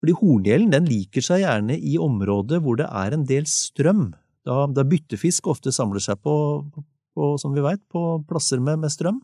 Fordi 0.00 0.16
horngjelden 0.16 0.74
den 0.74 0.88
liker 0.88 1.24
seg 1.24 1.44
gjerne 1.44 1.76
i 1.76 1.96
områder 2.00 2.60
hvor 2.64 2.78
det 2.80 2.88
er 2.88 3.16
en 3.16 3.24
del 3.28 3.46
strøm, 3.48 4.10
da, 4.46 4.64
da 4.72 4.84
byttefisk 4.86 5.50
ofte 5.52 5.72
samler 5.74 6.02
seg 6.02 6.20
på, 6.24 6.34
på 7.16 7.34
som 7.40 7.54
vi 7.56 7.64
vet, 7.64 7.82
på 7.92 8.20
plasser 8.28 8.62
med, 8.62 8.80
med 8.84 8.92
strøm. 8.92 9.20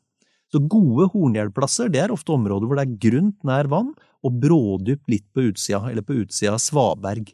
Så 0.52 0.61
gode 0.62 1.08
horngjellplasser 1.11 1.90
det 1.90 2.04
er 2.04 2.14
ofte 2.14 2.35
områder 2.37 2.68
hvor 2.68 2.78
det 2.78 2.87
er 2.87 2.99
grunt 3.08 3.46
nær 3.46 3.66
vann 3.70 3.90
og 4.26 4.38
brådypt 4.42 5.11
litt 5.11 5.26
på 5.35 5.49
utsida, 5.50 5.82
eller 5.90 6.06
på 6.06 6.20
utsida 6.23 6.54
av 6.54 6.62
svaberg. 6.62 7.32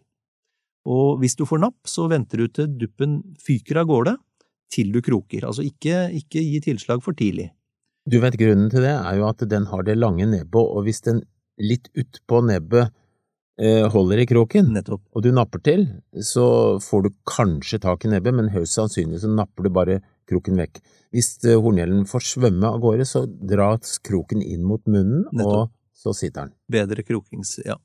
Og 0.89 1.21
hvis 1.23 1.37
du 1.39 1.45
får 1.47 1.61
napp, 1.63 1.79
så 1.87 2.09
venter 2.11 2.43
du 2.43 2.49
til 2.51 2.71
duppen 2.81 3.21
fyker 3.43 3.83
av 3.83 3.91
gårde 3.91 4.17
til 4.73 4.89
du 4.95 5.03
kroker, 5.05 5.45
altså 5.45 5.65
ikke, 5.67 6.07
ikke 6.17 6.41
gi 6.41 6.63
tilslag 6.65 7.03
for 7.05 7.17
tidlig. 7.17 7.51
Du 8.09 8.17
vet 8.23 8.39
grunnen 8.41 8.71
til 8.73 8.83
det 8.83 8.95
er 8.97 9.19
jo 9.19 9.29
at 9.29 9.45
den 9.47 9.69
har 9.71 9.85
det 9.87 9.99
lange 9.99 10.25
nebbet, 10.27 10.59
og 10.59 10.87
hvis 10.87 11.05
den 11.05 11.21
litt 11.61 11.91
utpå 11.99 12.41
nebbet 12.49 12.91
holder 13.61 14.19
i 14.23 14.27
kroken, 14.27 14.73
Nettopp. 14.73 15.03
og 15.15 15.23
du 15.23 15.31
napper 15.33 15.61
til, 15.63 15.83
så 16.25 16.79
får 16.81 17.03
du 17.05 17.11
kanskje 17.29 17.79
tak 17.83 18.05
i 18.05 18.09
nebbet, 18.09 18.35
men 18.35 18.49
høyst 18.55 18.75
sannsynlig 18.79 19.21
så 19.21 19.29
napper 19.29 19.65
du 19.65 19.71
bare 19.71 20.01
kroken 20.29 20.57
vekk. 20.57 20.81
Hvis 21.13 21.45
eh, 21.45 21.59
horngjellen 21.61 22.07
får 22.09 22.25
svømme 22.25 22.65
av 22.71 22.81
gårde, 22.81 23.05
så 23.07 23.27
dras 23.29 23.99
kroken 24.01 24.41
inn 24.43 24.65
mot 24.65 24.81
munnen, 24.89 25.27
Nettopp. 25.33 25.69
og 25.69 25.71
så 25.93 26.15
sitter 26.17 26.47
den. 26.49 26.55
Bedre 26.73 27.03
krokings… 27.05 27.59
ja. 27.67 27.77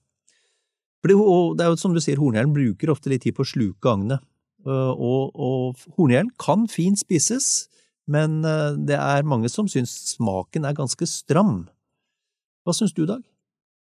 Og 1.07 1.55
det 1.55 1.63
er 1.63 1.69
jo 1.71 1.77
som 1.79 1.93
du 1.93 2.01
sier, 2.03 2.17
horngjellen 2.19 2.51
bruker 2.55 2.89
ofte 2.91 3.11
litt 3.11 3.21
tid 3.23 3.35
på 3.37 3.43
å 3.45 3.47
sluke 3.47 3.91
agnet. 3.91 4.23
Øh, 4.65 4.91
Og, 4.97 5.31
og 5.35 5.75
horngjellen 5.95 6.31
kan 6.41 6.65
fint 6.67 6.99
spises, 6.99 7.67
men 8.07 8.41
det 8.87 8.95
er 8.95 9.23
mange 9.27 9.49
som 9.51 9.67
syns 9.67 9.91
smaken 10.15 10.63
er 10.65 10.73
ganske 10.75 11.05
stram. 11.07 11.67
Hva 12.65 12.73
syns 12.75 12.93
du, 12.95 13.05
Dag? 13.05 13.21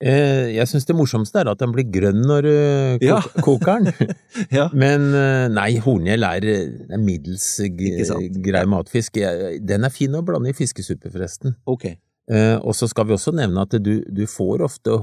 Eh, 0.04 0.50
jeg 0.58 0.68
syns 0.68 0.84
det 0.90 0.96
morsomste 0.98 1.40
er 1.40 1.50
at 1.52 1.62
den 1.62 1.72
blir 1.72 1.86
grønn 1.88 2.24
når 2.28 2.48
du 2.48 2.54
kok 3.00 3.06
Ja. 3.08 3.20
koker 3.46 3.86
den. 3.86 4.16
Ja. 4.58 4.66
Men 4.76 5.14
eh, 5.16 5.46
nei, 5.54 5.70
horngjell 5.84 6.26
er, 6.28 6.48
er 6.92 7.00
middels 7.02 7.46
grei 8.44 8.66
matfisk. 8.68 9.22
Den 9.64 9.88
er 9.88 9.94
fin 9.94 10.18
å 10.18 10.24
blande 10.26 10.52
i 10.52 10.58
fiskesuppe, 10.58 11.12
forresten. 11.14 11.56
Ok. 11.70 11.88
Eh, 12.32 12.58
og 12.60 12.76
så 12.76 12.88
skal 12.92 13.08
vi 13.08 13.16
også 13.16 13.34
nevne 13.36 13.64
at 13.64 13.76
du, 13.84 13.96
du 14.04 14.24
får 14.28 14.64
ofte 14.68 15.00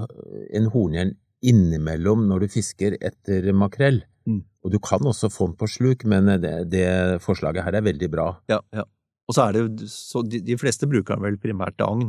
en 0.57 0.71
horngjell 0.73 1.15
innimellom 1.41 2.27
når 2.29 2.45
du 2.45 2.55
fisker 2.59 2.99
etter 3.01 3.49
makrell. 3.57 4.03
Mm. 4.29 4.43
Og 4.65 4.73
du 4.75 4.79
kan 4.85 5.05
også 5.09 5.31
få 5.33 5.49
den 5.49 5.57
på 5.61 5.69
sluk, 5.73 6.05
men 6.05 6.29
det, 6.43 6.53
det 6.73 6.89
forslaget 7.25 7.65
her 7.65 7.79
er 7.81 7.87
veldig 7.87 8.11
bra. 8.13 8.33
Ja, 8.53 8.61
ja. 8.77 8.85
Og 9.31 9.37
så 9.37 9.47
er 9.47 9.55
det 9.55 9.61
jo 9.63 9.89
så 9.89 10.25
de, 10.27 10.41
de 10.43 10.57
fleste 10.59 10.89
bruker 10.91 11.15
den 11.17 11.25
vel 11.25 11.39
primært 11.41 11.77
til 11.79 11.87
agn. 11.87 12.09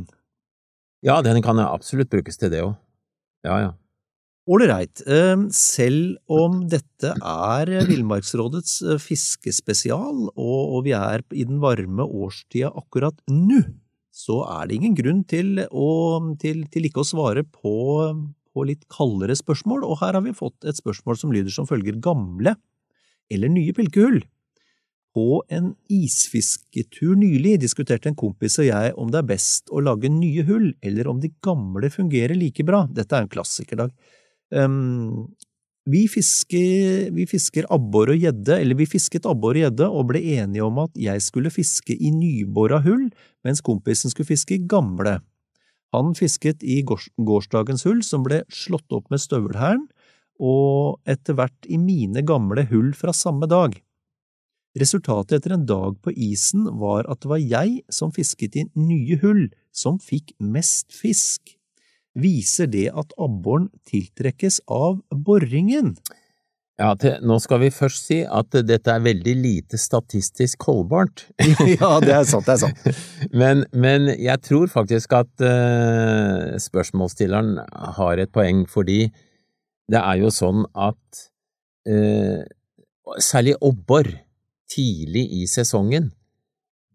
Ja, 1.01 1.21
den 1.25 1.41
kan 1.41 1.59
absolutt 1.63 2.11
brukes 2.13 2.37
til 2.37 2.51
det 2.53 2.61
òg. 2.65 2.75
Ja, 3.45 3.57
ja. 3.57 3.71
Ålreit. 4.51 5.03
Ehm, 5.05 5.47
Selv 5.53 6.17
om 6.29 6.63
dette 6.69 7.13
er 7.15 7.71
Villmarksrådets 7.87 8.81
eh, 8.85 8.99
fiskespesial, 9.01 10.27
og 10.35 10.83
vi 10.85 10.93
er 10.97 11.23
i 11.31 11.45
den 11.45 11.61
varme 11.61 12.05
årstida 12.05 12.71
akkurat 12.73 13.17
nå, 13.29 13.61
så 14.11 14.41
er 14.59 14.67
det 14.67 14.77
ingen 14.77 14.97
grunn 14.97 15.23
til, 15.23 15.63
å, 15.71 15.89
til, 16.41 16.65
til 16.73 16.89
ikke 16.89 17.01
å 17.03 17.07
svare 17.07 17.45
på, 17.45 17.75
på 18.51 18.65
litt 18.67 18.83
kaldere 18.91 19.37
spørsmål, 19.37 19.85
og 19.87 20.01
her 20.01 20.17
har 20.17 20.25
vi 20.25 20.35
fått 20.35 20.67
et 20.67 20.77
spørsmål 20.77 21.17
som 21.21 21.33
lyder 21.33 21.53
som 21.53 21.69
følger 21.69 22.01
gamle 22.03 22.57
eller 23.31 23.53
nye 23.53 23.73
pilkehull. 23.77 24.19
På 25.11 25.41
en 25.51 25.73
isfisketur 25.91 27.17
nylig 27.19 27.57
diskuterte 27.59 28.07
en 28.11 28.15
kompis 28.15 28.55
og 28.61 28.69
jeg 28.69 28.93
om 28.95 29.11
det 29.11 29.19
er 29.19 29.29
best 29.33 29.71
å 29.71 29.83
lage 29.83 30.11
nye 30.11 30.45
hull, 30.47 30.69
eller 30.79 31.09
om 31.11 31.19
de 31.19 31.33
gamle 31.43 31.91
fungerer 31.91 32.37
like 32.37 32.63
bra. 32.67 32.85
Dette 32.87 33.17
er 33.17 33.25
en 33.25 33.31
klassiker, 33.31 33.81
Dag. 33.83 33.95
Um, 34.51 35.31
vi 35.89 36.05
fisker, 36.11 37.09
vi 37.15 37.25
fisker 37.25 37.65
abbor 37.73 38.11
og 38.13 38.21
gjedde, 38.21 38.53
eller 38.59 38.77
vi 38.77 38.85
fisket 38.85 39.25
abbor 39.25 39.57
og 39.57 39.63
gjedde 39.63 39.87
og 39.89 40.07
ble 40.11 40.21
enige 40.37 40.63
om 40.63 40.77
at 40.83 40.93
jeg 40.99 41.23
skulle 41.25 41.51
fiske 41.51 41.95
i 41.95 42.11
nybora 42.13 42.79
hull, 42.85 43.07
mens 43.43 43.63
kompisen 43.65 44.13
skulle 44.13 44.29
fiske 44.29 44.59
i 44.59 44.63
gamle. 44.69 45.17
Han 45.91 46.13
fisket 46.15 46.61
i 46.63 46.83
gårs 46.87 47.09
gårsdagens 47.17 47.83
hull, 47.87 48.03
som 48.05 48.23
ble 48.23 48.43
slått 48.53 48.93
opp 48.93 49.09
med 49.11 49.23
støvelhæren, 49.23 49.87
og 50.41 51.01
etter 51.09 51.35
hvert 51.37 51.67
i 51.67 51.81
mine 51.81 52.23
gamle 52.25 52.63
hull 52.69 52.93
fra 52.97 53.13
samme 53.13 53.49
dag. 53.49 53.73
Resultatet 54.79 55.39
etter 55.39 55.55
en 55.57 55.65
dag 55.67 55.97
på 55.99 56.13
isen 56.15 56.67
var 56.79 57.09
at 57.11 57.23
det 57.23 57.31
var 57.31 57.41
jeg 57.43 57.81
som 57.91 58.13
fisket 58.15 58.55
i 58.55 58.67
nye 58.79 59.17
hull, 59.23 59.49
som 59.75 59.99
fikk 59.99 60.31
mest 60.39 60.93
fisk. 60.95 61.57
Viser 62.15 62.67
det 62.71 62.89
at 62.95 63.11
abboren 63.19 63.69
tiltrekkes 63.87 64.61
av 64.71 64.99
boringen? 65.11 65.95
ja 66.81 66.91
til, 66.99 67.17
nå 67.27 67.37
skal 67.41 67.61
vi 67.63 67.69
først 67.73 68.07
si 68.09 68.19
at 68.25 68.55
dette 68.65 68.93
er 68.93 69.03
veldig 69.03 69.33
lite 69.37 69.79
statistisk 69.79 70.65
holdbart. 70.67 71.27
ja, 71.75 71.91
det 72.03 72.15
er 72.15 72.25
sant, 72.29 72.47
det 72.47 72.55
er 72.55 72.61
sant. 72.63 72.87
Men, 73.41 73.65
men 73.71 74.09
jeg 74.19 74.41
tror 74.43 74.71
faktisk 74.71 75.13
at 75.15 75.43
uh, 75.45 76.57
spørsmålsstilleren 76.59 77.59
har 77.97 78.19
et 78.19 78.31
poeng, 78.33 78.65
fordi 78.69 79.05
det 79.91 80.01
er 80.01 80.19
jo 80.23 80.31
sånn 80.33 80.65
at 80.73 81.21
uh, 81.87 82.41
særlig 83.21 83.55
abbor 83.61 84.09
tidlig 84.71 85.25
i 85.41 85.45
sesongen, 85.49 86.11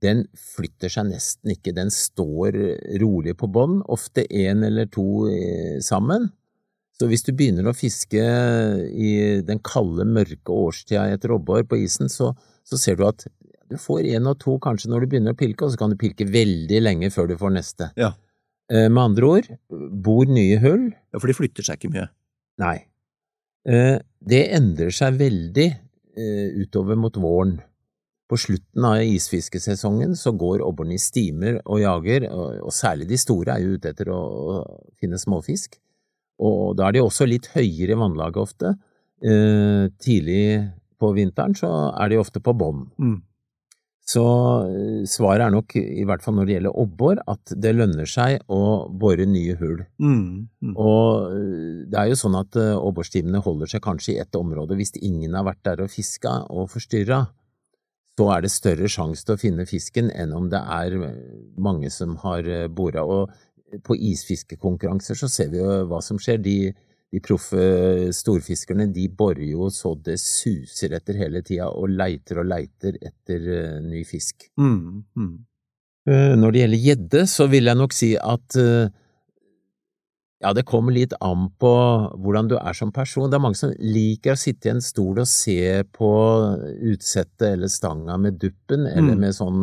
den 0.05 0.27
flytter 0.37 0.93
seg 0.93 1.09
nesten 1.09 1.55
ikke, 1.55 1.73
den 1.77 1.89
står 1.93 2.57
rolig 3.01 3.33
på 3.41 3.49
bånn, 3.49 3.79
ofte 3.93 4.27
én 4.29 4.65
eller 4.67 4.89
to 4.93 5.27
eh, 5.31 5.79
sammen. 5.85 6.29
Så 6.97 7.09
hvis 7.11 7.25
du 7.27 7.33
begynner 7.37 7.69
å 7.69 7.77
fiske 7.77 8.21
i 8.93 9.11
den 9.45 9.61
kalde, 9.65 10.07
mørke 10.09 10.53
årstida 10.53 11.07
etter 11.13 11.33
robbor 11.35 11.65
på 11.69 11.81
isen, 11.83 12.09
så, 12.13 12.31
så 12.65 12.79
ser 12.81 12.97
du 13.01 13.05
at 13.09 13.27
du 13.69 13.77
får 13.81 14.07
én 14.15 14.29
og 14.31 14.39
to 14.41 14.55
kanskje 14.63 14.89
når 14.93 15.05
du 15.05 15.11
begynner 15.13 15.35
å 15.35 15.39
pilke, 15.39 15.67
og 15.67 15.75
så 15.75 15.81
kan 15.81 15.93
du 15.93 15.99
pilke 16.01 16.29
veldig 16.29 16.81
lenge 16.85 17.11
før 17.13 17.29
du 17.33 17.37
får 17.41 17.53
neste. 17.57 17.91
Ja. 18.01 18.13
Eh, 18.73 18.87
Med 18.89 19.03
andre 19.03 19.33
ord, 19.33 19.49
bor 20.07 20.29
nye 20.29 20.61
hull? 20.63 20.87
Ja, 21.13 21.19
for 21.21 21.29
de 21.29 21.37
flytter 21.37 21.67
seg 21.67 21.81
ikke 21.81 21.93
mye. 21.97 22.07
Nei. 22.63 22.77
Eh, 23.69 23.99
Det 24.27 24.45
endrer 24.57 24.95
seg 24.95 25.19
veldig 25.21 25.69
utover 26.17 26.97
mot 26.99 27.17
våren. 27.21 27.59
På 28.27 28.39
slutten 28.41 28.85
av 28.85 28.99
isfiskesesongen 29.07 30.17
så 30.19 30.33
går 30.35 30.65
abboren 30.67 30.97
i 30.97 30.99
stimer 30.99 31.61
og 31.63 31.79
jager, 31.83 32.27
og, 32.33 32.73
særlig 32.75 33.07
de 33.13 33.19
store 33.23 33.55
er 33.55 33.63
jo 33.63 33.77
ute 33.77 33.93
etter 33.93 34.11
å 34.11 34.23
finne 34.99 35.21
småfisk. 35.21 35.79
Og 36.43 36.75
da 36.77 36.89
er 36.89 36.97
de 36.97 37.05
også 37.05 37.29
litt 37.29 37.47
høyere 37.55 37.95
i 37.95 38.01
vannlaget 38.01 38.43
ofte. 38.43 38.75
Eh, 39.23 39.87
tidlig 40.03 40.67
på 41.01 41.13
vinteren 41.17 41.55
så 41.57 41.71
er 41.95 42.11
de 42.13 42.19
ofte 42.21 42.43
på 42.43 42.57
bånn. 42.57 42.83
Mm. 42.99 43.21
Så 44.07 44.23
eh, 44.71 45.07
svaret 45.11 45.43
er 45.49 45.55
nok, 45.55 45.75
i 45.77 46.05
hvert 46.07 46.23
fall 46.23 46.37
når 46.37 46.47
det 46.47 46.55
gjelder 46.57 46.79
obbor, 46.79 47.21
at 47.27 47.55
det 47.59 47.73
lønner 47.75 48.07
seg 48.07 48.39
å 48.47 48.87
bore 48.87 49.27
nye 49.27 49.57
hull. 49.59 49.81
Mm. 49.99 50.47
Mm. 50.63 50.77
Og 50.79 51.33
øh, 51.35 51.81
det 51.91 51.99
er 51.99 52.13
jo 52.13 52.21
sånn 52.21 52.39
at 52.39 52.59
øh, 52.63 52.79
holder 53.43 53.73
seg 53.73 53.83
kanskje 53.83 54.15
i 54.15 54.21
ett 54.23 54.39
område. 54.39 54.79
Hvis 54.79 54.95
ingen 55.01 55.35
har 55.35 55.49
vært 55.49 55.65
der 55.67 55.83
og 55.83 55.91
fiska 55.91 56.37
og 56.55 56.71
forstyrra, 56.71 57.25
så 58.17 58.31
er 58.33 58.47
det 58.47 58.55
større 58.55 58.89
sjanse 58.89 59.27
til 59.27 59.35
å 59.35 59.41
finne 59.43 59.67
fisken 59.69 60.09
enn 60.15 60.33
om 60.33 60.47
det 60.49 60.63
er 60.63 60.95
mange 61.61 61.91
som 61.93 62.15
har 62.23 62.47
bora. 62.73 63.03
Og 63.05 63.83
på 63.85 63.99
isfiskekonkurranser 63.99 65.19
så 65.19 65.29
ser 65.29 65.51
vi 65.53 65.59
jo 65.61 65.83
hva 65.91 65.99
som 66.01 66.17
skjer. 66.23 66.39
De, 66.41 66.57
de 67.15 67.21
proffe 67.23 67.63
storfiskerne 68.13 68.89
de 68.93 69.07
borer 69.09 69.47
jo 69.53 69.69
så 69.71 69.95
det 69.95 70.19
suser 70.21 70.97
etter 70.99 71.17
hele 71.21 71.43
tida 71.47 71.69
og 71.71 71.93
leiter 71.95 72.41
og 72.43 72.49
leiter 72.51 72.99
etter 72.99 73.47
uh, 73.47 73.77
ny 73.85 74.03
fisk. 74.05 74.49
Mm. 74.59 75.05
Mm. 75.15 75.35
Uh, 76.11 76.35
Når 76.39 76.53
det 76.53 76.63
gjelder 76.65 76.83
gjedde, 76.89 77.27
så 77.31 77.47
vil 77.51 77.71
jeg 77.71 77.79
nok 77.79 77.95
si 77.95 78.13
at 78.19 78.59
uh, 78.59 78.89
Ja, 80.45 80.51
det 80.53 80.67
kommer 80.69 80.93
litt 80.93 81.15
an 81.25 81.47
på 81.59 81.71
hvordan 82.21 82.51
du 82.51 82.59
er 82.59 82.75
som 82.77 82.91
person. 82.93 83.31
Det 83.31 83.39
er 83.39 83.43
mange 83.47 83.57
som 83.57 83.73
liker 83.81 84.35
å 84.35 84.39
sitte 84.39 84.69
i 84.69 84.75
en 84.75 84.83
stol 84.85 85.23
og 85.23 85.31
se 85.31 85.81
på 85.97 86.11
utsettet 86.93 87.55
eller 87.55 87.73
stanga 87.73 88.19
med 88.21 88.37
duppen, 88.43 88.85
eller 88.85 89.15
Mm. 89.17 89.23
med 89.25 89.33
sånn 89.35 89.63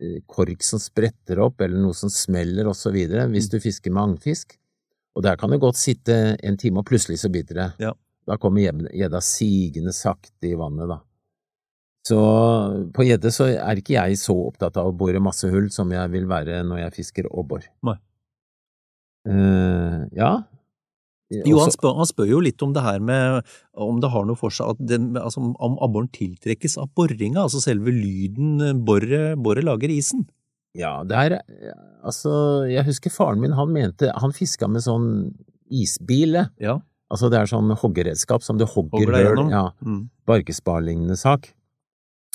eh, 0.00 0.22
kork 0.26 0.64
som 0.64 0.80
spretter 0.80 1.38
opp, 1.44 1.60
eller 1.60 1.76
noe 1.76 1.92
som 1.94 2.08
smeller 2.08 2.72
videre, 2.90 3.28
hvis 3.28 3.50
du 3.52 3.60
fisker 3.60 3.92
med 3.92 4.02
agnfisk. 4.06 4.56
Og 5.18 5.24
der 5.26 5.36
kan 5.36 5.50
det 5.50 5.58
godt 5.60 5.76
sitte 5.80 6.36
en 6.46 6.56
time, 6.56 6.78
og 6.78 6.86
plutselig 6.86 7.18
så 7.18 7.30
biter 7.32 7.58
det. 7.58 7.68
Ja. 7.82 7.92
Da 8.28 8.36
kommer 8.38 8.62
gjedda- 8.62 9.24
sigende 9.24 9.92
sakte 9.92 10.46
i 10.46 10.54
vannet, 10.54 10.88
da. 10.88 11.00
Så 12.06 12.18
på 12.94 13.04
gjedde 13.04 13.32
så 13.34 13.48
er 13.50 13.80
ikke 13.80 13.96
jeg 13.96 14.16
så 14.20 14.36
opptatt 14.46 14.78
av 14.80 14.86
å 14.86 14.96
bore 14.96 15.20
masse 15.20 15.48
hull 15.50 15.68
som 15.74 15.90
jeg 15.92 16.12
vil 16.14 16.28
være 16.30 16.62
når 16.64 16.84
jeg 16.84 16.94
fisker 17.00 17.26
abbor. 17.28 17.66
Nei. 17.84 17.96
Eh, 19.28 20.06
ja. 20.16 20.30
Jo, 21.28 21.58
han 21.60 21.72
spør, 21.74 21.98
han 21.98 22.08
spør 22.08 22.30
jo 22.30 22.38
litt 22.40 22.62
om 22.64 22.72
det 22.72 22.80
her 22.86 23.02
med 23.04 23.42
om 23.76 23.98
det 24.00 24.08
har 24.14 24.24
noe 24.24 24.38
for 24.40 24.54
seg 24.54 24.70
at 24.72 24.78
den, 24.80 25.10
altså, 25.20 25.42
om 25.60 25.74
abboren 25.84 26.08
tiltrekkes 26.08 26.78
av 26.80 26.88
boringa, 26.96 27.42
altså 27.44 27.60
selve 27.60 27.92
lyden 27.92 28.62
eh, 28.64 28.72
boret 28.72 29.36
boret 29.36 29.66
lager 29.66 29.92
isen. 29.92 30.24
Ja, 30.78 31.02
det 31.04 31.16
er 31.18 31.38
Altså, 32.06 32.30
jeg 32.70 32.84
husker 32.86 33.10
faren 33.10 33.40
min, 33.42 33.52
han 33.58 33.72
mente 33.74 34.12
Han 34.22 34.30
fiska 34.32 34.68
med 34.70 34.84
sånn 34.84 35.08
isbile. 35.68 36.46
Ja. 36.62 36.78
Altså, 37.10 37.28
det 37.32 37.40
er 37.40 37.50
sånn 37.50 37.72
hoggeredskap 37.76 38.44
som 38.46 38.58
du 38.60 38.64
hogger 38.68 39.10
høl. 39.12 39.50
Ja, 39.50 39.70
Mm. 39.84 40.08
barkespar-lignende 40.28 41.16
sak. 41.18 41.50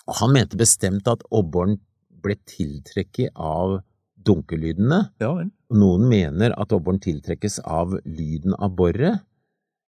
Og 0.08 0.16
han 0.20 0.34
mente 0.34 0.58
bestemt 0.60 1.08
at 1.08 1.24
abboren 1.32 1.80
ble 2.22 2.36
tiltrekket 2.46 3.32
av 3.36 3.82
dunkelydene. 4.24 5.10
ja 5.22 5.34
vel. 5.36 5.50
Noen 5.72 6.08
mener 6.10 6.54
at 6.60 6.72
abboren 6.72 7.00
tiltrekkes 7.00 7.60
av 7.66 7.96
lyden 8.06 8.54
av 8.60 8.76
boret. 8.76 9.22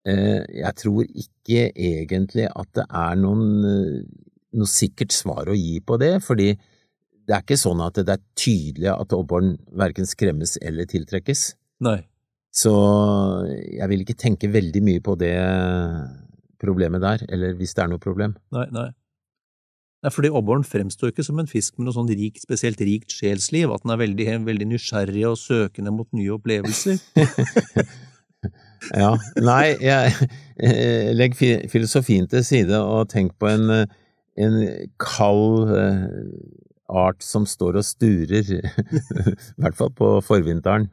Eh, 0.05 0.45
jeg 0.61 0.75
tror 0.75 1.03
ikke 1.05 1.71
egentlig 1.75 2.47
at 2.55 2.67
det 2.73 2.85
er 2.89 3.15
noen, 3.15 3.65
eh, 3.65 4.03
noe 4.53 4.67
sikkert 4.67 5.11
svar 5.11 5.45
å 5.45 5.55
gi 5.55 5.79
på 5.79 5.97
det, 5.99 6.21
fordi 6.23 6.57
det 7.31 7.37
er 7.37 7.45
ikke 7.45 7.59
sånn 7.59 7.79
at 7.79 7.95
det 7.95 8.11
er 8.11 8.23
tydelig 8.35 8.89
at 8.91 9.13
abboren 9.15 9.53
verken 9.79 10.09
skremmes 10.09 10.57
eller 10.59 10.89
tiltrekkes. 10.91 11.53
Nei. 11.87 12.01
Så 12.51 12.71
jeg 13.47 13.87
vil 13.87 14.03
ikke 14.03 14.19
tenke 14.19 14.49
veldig 14.51 14.81
mye 14.83 15.03
på 15.03 15.15
det 15.15 15.37
problemet 16.59 16.99
der, 17.01 17.23
eller 17.31 17.55
hvis 17.55 17.71
det 17.77 17.85
er 17.85 17.93
noe 17.93 18.03
problem. 18.03 18.35
Nei, 18.51 18.67
nei. 18.75 18.89
Nei, 20.01 20.11
fordi 20.11 20.31
abboren 20.33 20.65
fremstår 20.65 21.13
ikke 21.13 21.23
som 21.23 21.39
en 21.39 21.49
fisk 21.49 21.77
med 21.77 21.87
noe 21.87 21.95
sånn 21.95 22.09
rikt, 22.09 22.43
spesielt 22.43 22.81
rikt 22.83 23.13
sjelsliv, 23.15 23.71
at 23.71 23.85
den 23.85 23.93
er 23.93 24.01
veldig, 24.01 24.27
veldig 24.49 24.67
nysgjerrig 24.73 25.27
og 25.29 25.39
søkende 25.39 25.93
mot 25.95 26.09
nye 26.17 26.35
opplevelser. 26.35 26.99
Ja, 28.97 29.11
nei, 29.37 29.75
jeg 29.77 30.13
eh, 30.57 31.11
legg 31.13 31.35
filosofien 31.37 32.25
til 32.31 32.41
side 32.41 32.79
og 32.81 33.11
tenk 33.11 33.35
på 33.37 33.51
en, 33.51 33.85
en 34.41 34.55
kald 34.97 35.69
eh, 35.77 36.07
art 36.91 37.23
som 37.23 37.45
står 37.47 37.79
og 37.79 37.85
sturer, 37.87 38.51
i 38.59 39.61
hvert 39.61 39.77
fall 39.79 39.91
på 39.95 40.13
forvinteren. 40.27 40.89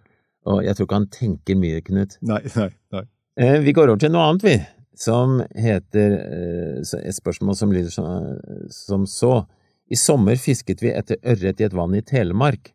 Og 0.49 0.63
jeg 0.65 0.77
tror 0.79 0.87
ikke 0.89 0.99
han 1.01 1.09
tenker 1.13 1.59
mye, 1.61 1.81
Knut. 1.85 2.17
Nei, 2.25 2.41
nei, 2.57 2.69
nei. 2.95 3.03
Eh, 3.39 3.59
Vi 3.67 3.75
går 3.77 3.91
over 3.93 4.01
til 4.03 4.13
noe 4.15 4.29
annet, 4.31 4.45
vi, 4.47 4.57
som 4.99 5.39
heter 5.55 6.15
eh, 6.19 6.97
et 7.03 7.19
spørsmål 7.19 7.59
som 7.59 7.75
lyder 7.75 7.93
som 8.73 9.05
så. 9.11 9.35
I 9.89 9.97
sommer 9.97 10.37
fisket 10.37 10.83
vi 10.85 10.91
etter 10.93 11.17
ørret 11.25 11.61
i 11.63 11.67
et 11.69 11.75
vann 11.77 11.95
i 11.97 12.03
Telemark. 12.05 12.73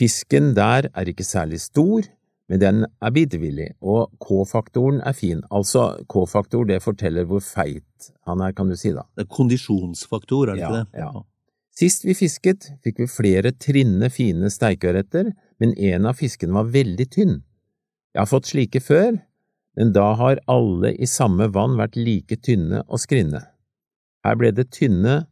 Fisken 0.00 0.54
der 0.56 0.88
er 0.96 1.10
ikke 1.12 1.26
særlig 1.26 1.60
stor, 1.62 2.06
men 2.50 2.58
den 2.62 2.80
er 3.04 3.12
bitevillig, 3.14 3.68
og 3.84 4.10
K-faktoren 4.24 4.98
er 5.06 5.14
fin. 5.14 5.42
Altså, 5.54 5.84
K-faktor 6.10 6.64
det 6.66 6.80
forteller 6.82 7.28
hvor 7.30 7.42
feit 7.44 8.08
han 8.26 8.40
er, 8.42 8.54
kan 8.56 8.72
du 8.72 8.74
si 8.80 8.90
da. 8.96 9.04
Det 9.14 9.26
er 9.26 9.30
kondisjonsfaktor, 9.36 10.50
er 10.50 10.56
det 10.58 10.64
Ja, 10.64 10.70
ikke 10.70 10.80
det? 10.80 11.04
ja. 11.04 11.10
Sist 11.80 12.04
vi 12.04 12.12
fisket, 12.12 12.66
fikk 12.84 12.98
vi 13.00 13.06
flere 13.08 13.54
trinne 13.56 14.10
fine 14.12 14.50
steikeørreter, 14.52 15.30
men 15.62 15.70
en 15.80 16.08
av 16.10 16.18
fiskene 16.18 16.52
var 16.58 16.68
veldig 16.74 17.06
tynn. 17.14 17.38
Jeg 18.12 18.20
har 18.20 18.28
fått 18.28 18.50
slike 18.50 18.82
før, 18.84 19.14
men 19.78 19.94
da 19.96 20.10
har 20.18 20.42
alle 20.50 20.90
i 20.92 21.08
samme 21.08 21.46
vann 21.54 21.78
vært 21.80 21.96
like 21.96 22.36
tynne 22.44 22.82
og 22.84 23.00
skrinne. 23.00 23.46
Her 24.26 24.36
ble, 24.36 24.50
det 24.52 24.68
tynne, 24.76 25.22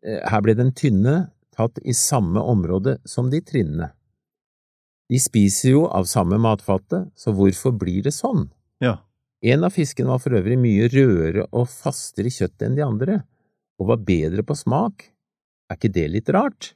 eh, 0.00 0.22
her 0.24 0.40
ble 0.40 0.56
den 0.56 0.72
tynne 0.72 1.34
tatt 1.52 1.76
i 1.84 1.92
samme 1.92 2.40
område 2.40 2.96
som 3.04 3.28
de 3.28 3.42
trinne. 3.44 3.90
De 5.10 5.20
spiser 5.20 5.74
jo 5.74 5.84
av 5.84 6.08
samme 6.08 6.40
matfatet, 6.40 7.10
så 7.12 7.36
hvorfor 7.36 7.76
blir 7.76 8.06
det 8.08 8.16
sånn? 8.16 8.48
Ja. 8.80 9.02
En 9.44 9.68
av 9.68 9.76
fiskene 9.76 10.14
var 10.14 10.24
for 10.24 10.32
øvrig 10.38 10.56
mye 10.56 10.88
rødere 10.88 11.44
og 11.50 11.68
fastere 11.68 12.30
i 12.30 12.32
kjøttet 12.32 12.70
enn 12.70 12.78
de 12.78 12.88
andre, 12.88 13.22
og 13.76 13.92
var 13.92 14.06
bedre 14.06 14.46
på 14.46 14.56
smak. 14.56 15.10
Er 15.70 15.78
ikke 15.78 15.92
det 15.94 16.06
litt 16.10 16.30
rart? 16.34 16.74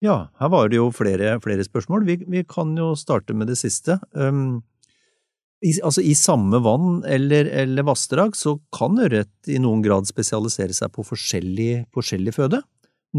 Ja, 0.00 0.30
her 0.40 0.48
var 0.48 0.70
det 0.72 0.78
jo 0.78 0.88
flere, 0.96 1.34
flere 1.44 1.64
spørsmål. 1.66 2.06
Vi, 2.08 2.16
vi 2.24 2.42
kan 2.48 2.72
jo 2.78 2.94
starte 2.96 3.36
med 3.36 3.50
det 3.52 3.58
siste. 3.60 3.98
Um, 4.16 4.62
i, 5.60 5.74
altså, 5.84 6.00
I 6.00 6.14
samme 6.16 6.62
vann 6.64 7.02
eller, 7.04 7.50
eller 7.62 7.84
vassdrag 7.84 8.32
så 8.38 8.56
kan 8.72 8.96
ørret 9.04 9.50
i 9.52 9.58
noen 9.60 9.82
grad 9.84 10.08
spesialisere 10.08 10.72
seg 10.76 10.92
på 10.94 11.04
forskjellig, 11.04 11.84
forskjellig 11.92 12.32
føde. 12.32 12.62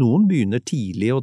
Noen 0.02 0.26
begynner 0.26 0.62
tidlig 0.66 1.12
å 1.14 1.22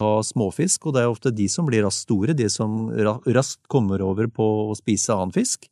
ta 0.00 0.20
småfisk, 0.24 0.88
og 0.88 0.96
det 0.96 1.04
er 1.04 1.12
ofte 1.12 1.32
de 1.34 1.46
som 1.52 1.68
blir 1.68 1.84
raskt 1.84 2.06
store, 2.06 2.36
de 2.36 2.48
som 2.52 2.88
raskt 3.28 3.62
kommer 3.72 4.02
over 4.04 4.30
på 4.32 4.46
å 4.70 4.78
spise 4.78 5.14
annen 5.14 5.34
fisk. 5.34 5.68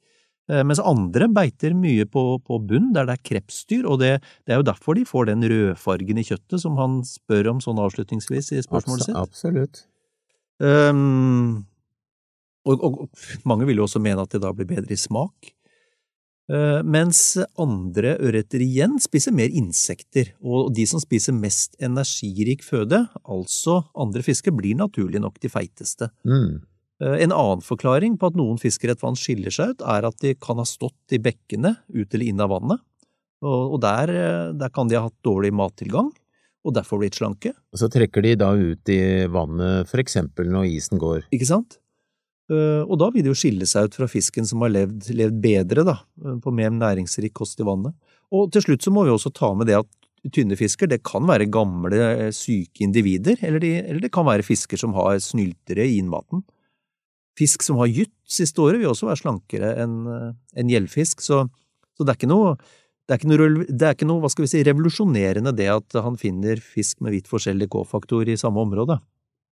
Eh, 0.48 0.64
Mens 0.64 0.80
andre 0.80 1.28
beiter 1.32 1.74
mye 1.76 2.06
på, 2.08 2.24
på 2.44 2.58
bunn, 2.64 2.92
der 2.96 3.08
det 3.08 3.18
er 3.18 3.24
krepsdyr, 3.30 3.84
og 3.84 4.00
det, 4.02 4.14
det 4.48 4.54
er 4.54 4.62
jo 4.62 4.68
derfor 4.70 4.96
de 4.96 5.04
får 5.08 5.28
den 5.28 5.44
rødfargen 5.44 6.20
i 6.20 6.24
kjøttet 6.24 6.64
som 6.64 6.78
han 6.80 7.02
spør 7.06 7.52
om 7.52 7.60
sånn 7.64 7.80
avslutningsvis 7.84 8.54
i 8.56 8.64
spørsmålet 8.64 9.10
sitt. 9.10 9.18
Absolutt. 9.18 9.84
Um, 10.58 11.68
og, 12.66 12.80
og, 12.80 13.04
og 13.04 13.46
mange 13.48 13.68
vil 13.68 13.78
jo 13.78 13.86
også 13.86 14.02
mene 14.02 14.24
at 14.24 14.32
det 14.34 14.42
da 14.42 14.54
blir 14.56 14.68
bedre 14.70 14.96
i 14.96 15.00
smak. 15.00 15.52
Uh, 16.48 16.80
mens 16.80 17.36
andre 17.60 18.14
ørreter 18.24 18.62
igjen 18.64 18.96
spiser 19.04 19.34
mer 19.36 19.52
insekter, 19.52 20.32
og 20.40 20.72
de 20.72 20.86
som 20.88 21.02
spiser 21.02 21.36
mest 21.36 21.76
energirik 21.76 22.64
føde, 22.64 23.04
altså 23.28 23.82
andre 23.92 24.24
fisker, 24.24 24.56
blir 24.56 24.80
naturlig 24.80 25.20
nok 25.20 25.36
de 25.44 25.52
feiteste. 25.52 26.08
Mm. 26.24 26.64
Eh, 27.02 27.22
En 27.24 27.32
annen 27.32 27.62
forklaring 27.64 28.18
på 28.18 28.30
at 28.30 28.38
noen 28.38 28.58
fisker 28.58 28.90
i 28.90 28.94
et 28.96 29.02
vann 29.02 29.18
skiller 29.18 29.54
seg 29.54 29.74
ut, 29.76 29.82
er 29.86 30.06
at 30.08 30.18
de 30.24 30.34
kan 30.34 30.58
ha 30.58 30.66
stått 30.66 31.14
i 31.14 31.20
bekkene 31.22 31.76
ut 31.94 32.14
eller 32.14 32.26
inn 32.26 32.40
av 32.40 32.50
vannet, 32.50 32.80
og, 33.42 33.80
der, 33.80 34.10
eh, 34.10 34.52
der 34.58 34.72
kan 34.74 34.88
de 34.88 34.96
ha 34.98 35.04
hatt 35.06 35.22
dårlig 35.22 35.52
mattilgang, 35.54 36.10
og 36.66 36.74
derfor 36.74 36.98
blitt 36.98 37.14
slanke. 37.14 37.52
Og 37.72 37.78
så 37.78 37.88
trekker 37.88 38.22
de 38.22 38.34
da 38.34 38.50
ut 38.52 38.90
i 38.90 39.26
vannet, 39.30 39.86
for 39.88 40.02
eksempel 40.02 40.50
når 40.50 40.72
isen 40.74 40.98
går. 40.98 41.28
Ikke 41.32 41.46
sant? 41.46 41.78
Eh, 42.50 42.82
Og 42.82 42.98
da 42.98 43.10
vil 43.10 43.22
det 43.22 43.30
jo 43.30 43.38
skille 43.38 43.66
seg 43.68 43.84
ut 43.84 43.94
fra 43.94 44.08
fisken 44.08 44.46
som 44.46 44.60
har 44.60 44.70
levd, 44.70 45.10
levd 45.14 45.40
bedre, 45.40 45.84
da, 45.84 45.98
på 46.40 46.52
mer 46.52 46.70
næringsrik 46.70 47.32
kost 47.32 47.60
i 47.60 47.64
vannet. 47.64 47.94
Og 48.32 48.50
til 48.50 48.62
slutt 48.62 48.82
så 48.82 48.90
må 48.90 49.04
vi 49.04 49.12
også 49.14 49.32
ta 49.32 49.54
med 49.54 49.68
det 49.68 49.78
at 49.78 49.86
tynne 50.32 50.56
fisker, 50.58 50.88
det 50.88 51.02
kan 51.04 51.24
være 51.28 51.46
gamle, 51.48 52.32
syke 52.34 52.82
individer, 52.82 53.36
eller, 53.40 53.60
de, 53.60 53.76
eller 53.86 54.00
det 54.00 54.10
kan 54.12 54.26
være 54.26 54.42
fisker 54.42 54.76
som 54.76 54.92
har 54.94 55.20
snyltere 55.22 55.86
i 55.86 56.00
innmaten. 56.00 56.42
Fisk 57.38 57.64
som 57.66 57.78
har 57.82 57.90
gytt 57.90 58.14
siste 58.28 58.62
året, 58.64 58.80
vil 58.82 58.90
også 58.90 59.08
være 59.08 59.22
slankere 59.22 59.72
enn 59.84 59.96
eh, 60.10 60.28
en 60.58 60.72
gjellfisk, 60.74 61.22
så, 61.24 61.44
så 61.94 62.06
det 62.06 62.18
er 62.18 62.30
noe 62.30 62.56
det 63.08 63.16
er, 63.16 63.28
noe, 63.30 63.64
det 63.64 63.86
er 63.86 63.94
ikke 63.96 64.08
noe 64.08 64.20
hva 64.20 64.28
skal 64.28 64.44
vi 64.44 64.50
si, 64.52 64.60
revolusjonerende 64.66 65.54
det 65.56 65.70
at 65.72 65.96
han 66.04 66.18
finner 66.20 66.60
fisk 66.60 66.98
med 67.00 67.14
vidt 67.14 67.30
forskjellig 67.30 67.70
K-faktor 67.72 68.28
i 68.28 68.36
samme 68.36 68.60
område. 68.60 68.98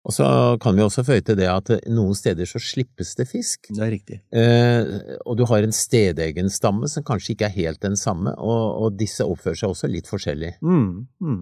Og 0.05 0.13
så 0.13 0.25
kan 0.61 0.75
vi 0.77 0.83
også 0.85 1.05
føye 1.07 1.23
til 1.25 1.37
det 1.39 1.47
at 1.49 1.71
noen 1.89 2.13
steder 2.17 2.45
så 2.49 2.59
slippes 2.61 3.15
det 3.17 3.25
fisk. 3.29 3.71
Det 3.71 3.81
er 3.81 3.93
riktig. 3.95 4.19
Eh, 4.37 4.83
og 5.25 5.39
du 5.39 5.45
har 5.49 5.65
en 5.65 5.73
stedegen 5.73 6.51
stamme 6.53 6.89
som 6.91 7.05
kanskje 7.07 7.33
ikke 7.33 7.47
er 7.47 7.55
helt 7.55 7.81
den 7.81 7.97
samme, 7.97 8.35
og, 8.37 8.65
og 8.85 8.99
disse 8.99 9.25
oppfører 9.25 9.63
seg 9.63 9.73
også 9.73 9.89
litt 9.89 10.11
forskjellig. 10.11 10.51
Mm, 10.61 11.07
mm. 11.25 11.39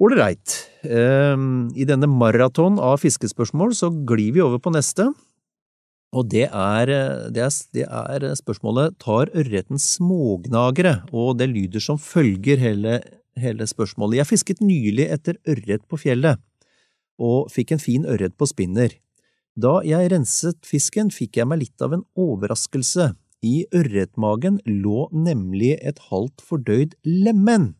Ålreit. 0.00 0.54
Um, 0.88 1.68
I 1.76 1.84
denne 1.84 2.08
maraton 2.08 2.78
av 2.80 3.02
fiskespørsmål 3.02 3.74
så 3.76 3.90
glir 4.08 4.32
vi 4.32 4.40
over 4.40 4.60
på 4.62 4.72
neste. 4.72 5.10
Og 6.16 6.26
det 6.32 6.46
er, 6.48 6.90
det, 7.30 7.42
er, 7.44 7.56
det 7.76 7.84
er, 7.84 8.24
spørsmålet 8.34 8.96
Tar 8.98 9.30
ørreten 9.36 9.78
smågnagere? 9.78 11.02
Og 11.12 11.36
det 11.38 11.50
lyder 11.52 11.84
som 11.84 12.00
følger 12.00 12.58
hele, 12.58 12.96
hele 13.38 13.68
spørsmålet. 13.68 14.22
Jeg 14.22 14.30
fisket 14.32 14.64
nylig 14.64 15.06
etter 15.12 15.38
ørret 15.46 15.84
på 15.86 16.00
fjellet, 16.00 16.40
og 17.20 17.52
fikk 17.52 17.76
en 17.76 17.82
fin 17.84 18.08
ørret 18.08 18.34
på 18.40 18.48
spinner. 18.48 18.96
Da 19.60 19.80
jeg 19.84 20.10
renset 20.10 20.58
fisken, 20.66 21.12
fikk 21.12 21.38
jeg 21.38 21.50
meg 21.50 21.60
litt 21.66 21.84
av 21.84 21.94
en 21.94 22.06
overraskelse. 22.18 23.12
I 23.44 23.66
ørretmagen 23.76 24.58
lå 24.64 25.06
nemlig 25.12 25.76
et 25.78 26.00
halvt 26.10 26.42
fordøyd 26.48 26.96
lemen. 27.04 27.74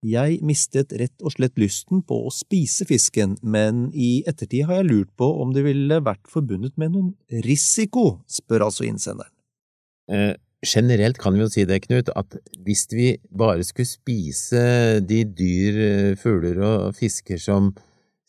Jeg 0.00 0.38
mistet 0.48 0.94
rett 0.96 1.20
og 1.20 1.34
slett 1.34 1.58
lysten 1.60 2.00
på 2.08 2.22
å 2.24 2.30
spise 2.32 2.86
fisken, 2.88 3.34
men 3.44 3.90
i 3.92 4.22
ettertid 4.28 4.64
har 4.70 4.80
jeg 4.80 4.88
lurt 4.88 5.10
på 5.20 5.26
om 5.42 5.52
det 5.52 5.66
ville 5.66 5.98
vært 6.00 6.24
forbundet 6.30 6.72
med 6.80 6.94
noen 6.94 7.42
risiko, 7.44 8.22
spør 8.24 8.64
altså 8.70 8.86
innsenderen. 8.88 9.32
Eh, 10.08 10.32
generelt 10.64 11.20
kan 11.20 11.36
vi 11.36 11.44
jo 11.44 11.50
si 11.52 11.66
det, 11.68 11.82
Knut, 11.84 12.08
at 12.16 12.38
hvis 12.64 12.86
vi 12.94 13.12
bare 13.28 13.66
skulle 13.68 13.90
spise 13.90 14.64
de 15.04 15.20
dyr, 15.28 15.84
eh, 15.84 16.16
fugler 16.16 16.64
og 16.64 16.96
fisker 16.96 17.36
som 17.36 17.74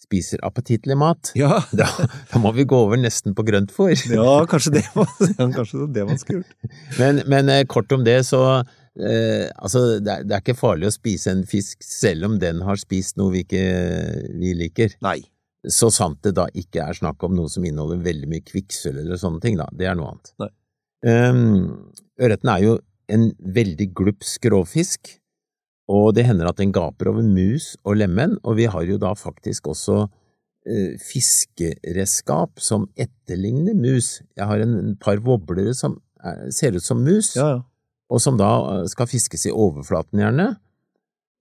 spiser 0.02 0.44
appetittlig 0.44 1.00
mat, 1.00 1.32
ja. 1.40 1.62
da, 1.80 1.88
da, 2.04 2.44
må 2.44 2.52
vi 2.58 2.68
gå 2.68 2.84
over 2.84 3.00
nesten 3.00 3.32
på 3.38 3.48
grøntfôr. 3.48 3.96
ja, 4.12 4.36
kanskje 4.52 4.76
det, 4.82 4.86
var, 4.92 5.08
kanskje 5.56 5.88
det 5.96 6.04
man 6.10 6.20
skulle 6.20 6.44
gjort. 6.44 6.78
Men, 7.00 7.24
men 7.32 7.50
eh, 7.50 7.64
kort 7.64 7.92
om 7.96 8.04
det, 8.04 8.26
så 8.28 8.44
Eh, 9.00 9.48
altså, 9.56 10.00
det 10.04 10.12
er, 10.12 10.24
det 10.28 10.36
er, 10.36 10.42
ikke 10.44 10.58
farlig 10.60 10.90
å 10.90 10.96
spise 10.96 11.32
en 11.32 11.46
fisk 11.48 11.84
selv 11.86 12.28
om 12.28 12.36
den 12.42 12.60
har 12.68 12.80
spist 12.80 13.20
noe 13.20 13.32
vi 13.36 13.46
ikke 13.46 13.64
vi 14.42 14.56
liker. 14.66 14.98
Nei. 15.06 15.22
Så 15.62 15.92
sant 15.94 16.20
det 16.26 16.34
da 16.40 16.48
ikke 16.58 16.84
er 16.84 16.98
snakk 16.98 17.22
om 17.24 17.36
noe 17.38 17.52
som 17.52 17.66
inneholder 17.68 18.02
veldig 18.04 18.30
mye 18.32 18.44
kvikksølv 18.44 19.04
eller 19.04 19.20
sånne 19.22 19.44
ting, 19.44 19.60
da. 19.62 19.70
Det 19.78 19.88
er 19.88 19.98
noe 19.98 20.12
annet. 20.12 20.34
Nei. 20.42 20.52
Um, 21.02 21.92
ørreten 22.22 22.50
er 22.52 22.64
jo 22.66 22.78
en 23.12 23.28
veldig 23.58 23.88
glupsk 23.98 24.46
rovfisk, 24.54 25.16
og 25.92 26.12
det 26.16 26.26
hender 26.28 26.50
at 26.50 26.60
den 26.62 26.74
gaper 26.74 27.12
over 27.12 27.26
mus 27.26 27.74
og 27.84 27.98
lemen, 28.00 28.38
og 28.46 28.58
vi 28.60 28.68
har 28.72 28.86
jo 28.88 29.00
da 29.02 29.14
faktisk 29.18 29.70
også 29.72 30.04
uh, 30.08 30.92
fiskeredskap 31.06 32.62
som 32.64 32.90
etterligner 32.98 33.78
mus. 33.78 34.20
Jeg 34.38 34.50
har 34.50 34.66
en, 34.66 34.78
en 34.82 34.96
par 35.02 35.22
voblere 35.24 35.76
som 35.78 36.00
er, 36.26 36.48
ser 36.54 36.78
ut 36.78 36.86
som 36.86 37.06
mus. 37.06 37.36
Ja, 37.38 37.52
ja 37.58 37.62
og 38.12 38.22
som 38.24 38.38
da 38.40 38.52
eh, 38.74 38.90
skal 38.92 39.10
fiskes 39.10 39.48
i 39.48 39.56
overflaten, 39.56 40.22
gjerne. 40.22 40.52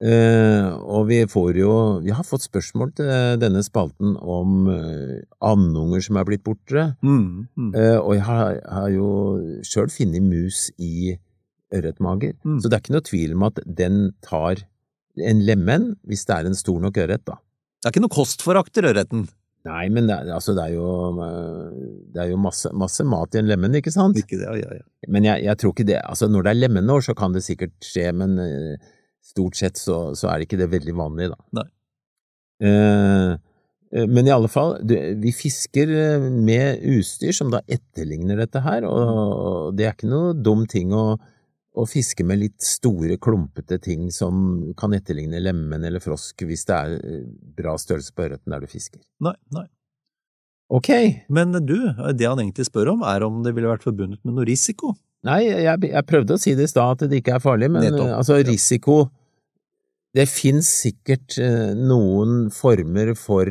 Uh, 0.00 0.80
og 0.88 1.10
vi 1.10 1.18
får 1.28 1.58
jo 1.60 1.72
Vi 2.00 2.08
har 2.16 2.24
fått 2.24 2.46
spørsmål 2.46 2.94
til 2.96 3.10
denne 3.36 3.60
spalten 3.60 4.14
om 4.16 4.70
uh, 4.72 5.18
andunger 5.44 6.00
som 6.00 6.16
er 6.16 6.24
blitt 6.24 6.44
borte. 6.46 6.86
Mm, 7.04 7.50
mm. 7.52 7.74
Uh, 7.74 7.98
og 7.98 8.14
jeg 8.16 8.24
har, 8.24 8.54
har 8.64 8.86
jo 8.94 9.10
sjøl 9.60 9.92
funnet 9.92 10.24
mus 10.24 10.70
i 10.80 11.18
ørretmager, 11.76 12.32
mm. 12.40 12.62
så 12.62 12.70
det 12.70 12.78
er 12.78 12.82
ikke 12.82 12.96
noe 12.96 13.06
tvil 13.10 13.36
om 13.36 13.44
at 13.50 13.60
den 13.66 14.00
tar 14.24 14.64
en 15.20 15.44
lemen 15.44 15.92
hvis 16.08 16.24
det 16.26 16.38
er 16.38 16.48
en 16.48 16.56
stor 16.56 16.80
nok 16.80 16.96
ørret, 17.04 17.26
da. 17.28 17.36
Det 17.80 17.90
er 17.90 17.94
ikke 17.94 18.04
noe 18.06 18.16
kostforakt 18.16 18.80
i 18.80 18.86
ørreten? 18.88 19.28
Nei, 19.68 19.90
men 19.92 20.06
det, 20.08 20.16
altså, 20.32 20.54
det 20.56 20.62
er 20.70 20.76
jo, 20.78 20.92
det 22.14 22.22
er 22.22 22.30
jo 22.30 22.38
masse, 22.40 22.70
masse, 22.72 23.04
mat 23.04 23.36
i 23.36 23.42
en 23.42 23.50
lemen, 23.50 23.76
ikke 23.76 23.92
sant? 23.92 24.16
Ikke 24.16 24.38
det, 24.40 24.48
ja, 24.62 24.78
ja. 24.78 24.86
Men 25.12 25.26
jeg, 25.28 25.44
jeg, 25.44 25.60
tror 25.60 25.74
ikke 25.74 25.88
det 25.90 25.98
Altså, 26.00 26.30
når 26.32 26.46
det 26.46 26.52
er 26.52 26.60
lemenår, 26.62 27.04
så 27.04 27.14
kan 27.18 27.36
det 27.36 27.44
sikkert 27.44 27.76
skje, 27.84 28.06
men 28.16 28.38
uh, 28.40 28.88
stort 29.20 29.60
sett 29.60 29.76
så, 29.80 29.98
så, 30.16 30.30
er 30.32 30.46
ikke 30.46 30.58
det 30.60 30.70
veldig 30.72 30.96
vanlig, 30.96 31.28
da. 31.34 31.40
Nei. 31.60 31.68
Eh, 32.60 33.36
men 33.90 34.28
i 34.28 34.32
alle 34.32 34.48
fall, 34.52 34.76
vi 34.86 35.32
fisker 35.34 35.90
med 36.30 36.82
utstyr 36.92 37.34
som 37.34 37.50
da 37.50 37.62
etterligner 37.66 38.38
dette 38.38 38.62
her, 38.62 38.84
og 38.86 39.74
det 39.74 39.86
er 39.86 39.96
ikke 39.96 40.10
noe 40.12 40.34
dum 40.36 40.62
ting 40.70 40.92
å 40.94 41.16
å 41.78 41.84
fiske 41.86 42.24
med 42.26 42.40
litt 42.40 42.64
store, 42.64 43.16
klumpete 43.22 43.78
ting 43.82 44.08
som 44.14 44.72
kan 44.78 44.94
etterligne 44.96 45.38
lemen 45.42 45.84
eller 45.86 46.02
frosk 46.02 46.42
hvis 46.46 46.66
det 46.66 46.78
er 46.78 46.96
eh, 46.98 47.28
bra 47.56 47.76
størrelse 47.78 48.14
på 48.14 48.26
ørreten 48.26 48.54
der 48.54 48.64
du 48.64 48.70
fisker. 48.70 49.02
Nei, 49.22 49.36
nei. 49.54 49.66
Ok. 50.70 50.90
Men 51.28 51.54
du, 51.66 51.76
det 52.14 52.26
han 52.26 52.42
egentlig 52.42 52.68
spør 52.68 52.92
om, 52.94 53.06
er 53.06 53.24
om 53.26 53.40
det 53.44 53.54
ville 53.56 53.70
vært 53.70 53.86
forbundet 53.86 54.22
med 54.22 54.36
noe 54.36 54.46
risiko? 54.48 54.94
Nei, 55.26 55.42
jeg, 55.46 55.80
jeg 55.90 56.06
prøvde 56.08 56.36
å 56.36 56.40
si 56.40 56.54
det 56.56 56.68
i 56.68 56.70
stad 56.70 56.94
at 56.96 57.10
det 57.10 57.20
ikke 57.20 57.34
er 57.36 57.42
farlig, 57.44 57.68
men 57.72 57.84
Nettopp. 57.84 58.14
altså 58.16 58.38
risiko 58.40 59.00
Det 60.16 60.24
fins 60.30 60.70
sikkert 60.86 61.36
eh, 61.38 61.74
noen 61.76 62.48
former 62.54 63.12
for 63.18 63.50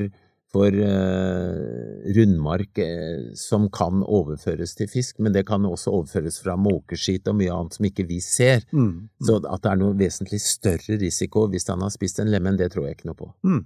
for 0.49 0.73
eh, 0.73 2.13
rundmark 2.15 2.79
eh, 2.81 3.33
som 3.37 3.67
kan 3.73 4.01
overføres 4.01 4.73
til 4.77 4.89
fisk, 4.89 5.19
men 5.21 5.35
det 5.35 5.45
kan 5.49 5.65
også 5.67 5.93
overføres 5.93 6.39
fra 6.41 6.55
måkeskit 6.57 7.27
og 7.29 7.37
mye 7.37 7.53
annet 7.53 7.77
som 7.77 7.89
ikke 7.89 8.07
vi 8.09 8.17
ser. 8.23 8.65
Mm, 8.71 8.87
mm. 8.87 9.03
Så 9.27 9.37
at 9.43 9.65
det 9.65 9.73
er 9.73 9.81
noe 9.83 9.97
vesentlig 9.99 10.41
større 10.41 10.97
risiko 11.01 11.45
hvis 11.51 11.69
han 11.69 11.85
har 11.85 11.93
spist 11.93 12.21
en 12.23 12.31
lemen, 12.33 12.57
det 12.57 12.71
tror 12.73 12.87
jeg 12.87 12.97
ikke 12.97 13.11
noe 13.11 13.19
på. 13.19 13.29
Mm. 13.45 13.61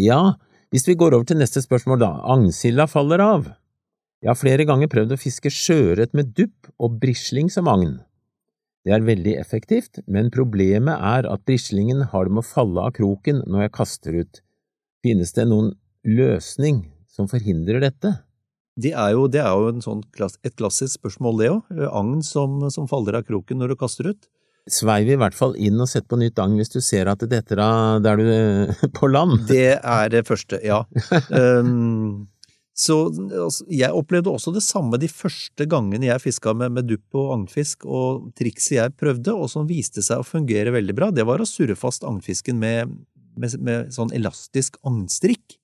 Ja, 0.00 0.22
hvis 0.72 0.88
vi 0.88 0.96
går 0.96 1.12
over 1.12 1.28
til 1.28 1.42
neste 1.42 1.60
spørsmål, 1.60 2.00
da. 2.00 2.14
Agnsilda 2.32 2.88
faller 2.88 3.20
av. 3.20 3.50
Jeg 4.22 4.30
har 4.30 4.38
flere 4.38 4.64
ganger 4.64 4.88
prøvd 4.88 5.12
å 5.12 5.20
fiske 5.20 5.50
sjøørret 5.52 6.14
med 6.16 6.32
dupp 6.38 6.70
og 6.80 6.96
brisling 7.02 7.50
som 7.52 7.68
agn. 7.68 7.98
Det 8.86 8.94
er 8.96 9.04
veldig 9.04 9.34
effektivt, 9.38 10.00
men 10.10 10.32
problemet 10.32 10.96
er 10.96 11.28
at 11.30 11.44
brislingen 11.46 12.06
har 12.10 12.26
det 12.26 12.32
med 12.34 12.42
å 12.42 12.48
falle 12.48 12.86
av 12.88 12.96
kroken 12.96 13.44
når 13.44 13.66
jeg 13.66 13.74
kaster 13.76 14.16
ut. 14.22 14.40
Finnes 15.04 15.34
det 15.36 15.44
noen 15.50 15.72
løsning 16.08 16.84
som 17.12 17.28
forhindrer 17.30 17.82
dette? 17.82 18.16
Det 18.80 18.94
er 18.96 19.12
jo, 19.12 19.26
det 19.28 19.42
er 19.42 19.52
jo 19.52 19.72
sånn, 19.84 20.00
et 20.46 20.54
klassisk 20.56 20.96
spørsmål, 20.96 21.40
det 21.40 21.50
òg. 21.52 21.82
Agn 21.92 22.22
som, 22.24 22.62
som, 22.72 22.88
faller 22.88 23.18
av 23.18 23.26
kroken 23.28 23.60
når 23.60 23.74
du 23.74 23.80
kaster 23.82 24.08
ut. 24.14 24.28
Sveiv 24.70 25.10
i 25.10 25.18
hvert 25.18 25.34
fall 25.34 25.56
inn 25.58 25.80
og 25.82 25.90
sett 25.90 26.06
på 26.08 26.16
nytt 26.20 26.38
agn 26.38 26.54
hvis 26.60 26.70
du 26.70 26.78
ser 26.84 27.10
at 27.10 27.20
det 27.24 27.32
detter 27.32 27.60
av 27.60 28.02
der 28.04 28.20
du 28.20 28.90
på 28.96 29.10
land. 29.10 29.42
Det 29.50 29.74
er 29.76 30.12
det 30.12 30.22
første, 30.28 30.60
ja. 30.64 30.84
um, 31.28 32.28
så 32.84 32.96
altså, 33.10 33.66
jeg 33.68 33.92
opplevde 33.92 34.32
også 34.32 34.54
det 34.54 34.64
samme 34.64 35.00
de 35.02 35.10
første 35.10 35.66
gangene 35.68 36.08
jeg 36.08 36.24
fiska 36.24 36.54
med, 36.56 36.72
med 36.78 36.88
dupp 36.88 37.18
og 37.18 37.34
agnfisk, 37.36 37.84
og 37.84 38.30
trikset 38.38 38.78
jeg 38.78 38.96
prøvde, 38.96 39.34
og 39.34 39.50
som 39.52 39.68
viste 39.68 40.04
seg 40.06 40.22
å 40.22 40.28
fungere 40.28 40.72
veldig 40.72 40.96
bra, 40.96 41.10
det 41.12 41.26
var 41.28 41.42
å 41.42 41.48
surre 41.48 41.76
fast 41.76 42.06
agnfisken 42.08 42.62
med, 42.62 42.94
med, 43.36 43.58
med 43.60 43.92
sånn 43.92 44.14
elastisk 44.16 44.80
agnstrikk. 44.86 45.58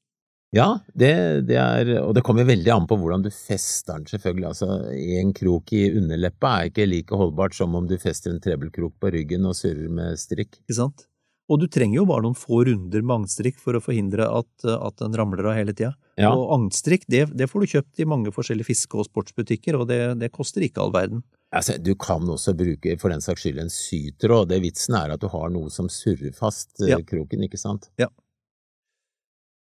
Ja, 0.54 0.78
det, 0.96 1.12
det, 1.48 1.58
er 1.61 1.90
Og 2.00 2.14
det 2.16 2.22
kommer 2.24 2.46
veldig 2.48 2.70
an 2.72 2.87
på 2.88 2.96
hvordan 2.96 3.26
du 3.26 3.28
fester 3.34 3.98
den, 3.98 4.08
selvfølgelig. 4.08 4.48
Altså, 4.48 4.78
en 5.20 5.34
krok 5.37 5.74
i 5.76 5.82
underleppa 5.92 6.54
er 6.54 6.70
ikke 6.70 6.88
like 6.88 7.20
holdbart 7.20 7.56
som 7.58 7.76
om 7.76 7.88
du 7.88 7.98
fester 8.00 8.32
en 8.32 8.40
trebelkrok 8.40 8.96
på 9.00 9.12
ryggen 9.12 9.44
og 9.48 9.56
surrer 9.58 9.92
med 9.92 10.16
strikk. 10.20 10.56
Ikke 10.64 10.78
sant? 10.80 11.04
Og 11.48 11.62
du 11.62 11.64
trenger 11.72 12.02
jo 12.02 12.08
bare 12.08 12.26
noen 12.26 12.37
få 12.37 12.61
runder 12.68 13.04
med 13.04 13.22
agnstrikk 13.22 13.56
for 13.61 13.76
å 13.76 13.80
forhindre 13.80 14.26
at, 14.28 14.50
at 14.68 14.98
den 15.00 15.16
ramler 15.16 15.48
av 15.48 15.56
hele 15.56 15.72
tida. 15.72 15.94
Ja. 16.20 16.34
Og 16.37 16.50
agnstrikk, 16.58 17.06
det, 17.08 17.22
det, 17.38 17.48
får 17.48 17.64
du 17.64 17.72
kjøpt 17.72 18.02
i 18.02 18.08
mange 18.08 18.32
forskjellige 18.34 18.68
fiske- 18.68 19.00
og 19.00 19.08
sportsbutikker, 19.08 19.78
og 19.80 19.88
det, 19.88 20.00
det 20.20 20.32
koster 20.34 20.64
ikke 20.66 20.84
all 20.84 20.92
verden. 20.92 21.22
Altså, 21.56 21.78
du 21.80 21.94
kan 21.96 22.28
også 22.28 22.52
bruke 22.56 22.98
for 23.00 23.14
den 23.14 23.24
saks 23.24 23.46
skyld 23.46 23.62
en 23.62 23.72
sytråd. 23.72 24.50
Det 24.52 24.61
vitsen 24.64 24.98
er 25.00 25.14
at 25.14 25.24
du 25.24 25.30
har 25.32 25.48
noe 25.54 25.72
som 25.72 25.88
surrer 25.92 26.37
fast 26.37 26.82
eh, 26.84 26.92
ja. 26.92 27.00
kroken, 27.00 27.46
ikke 27.48 27.61
sant? 27.61 27.88
Ja. 28.00 28.11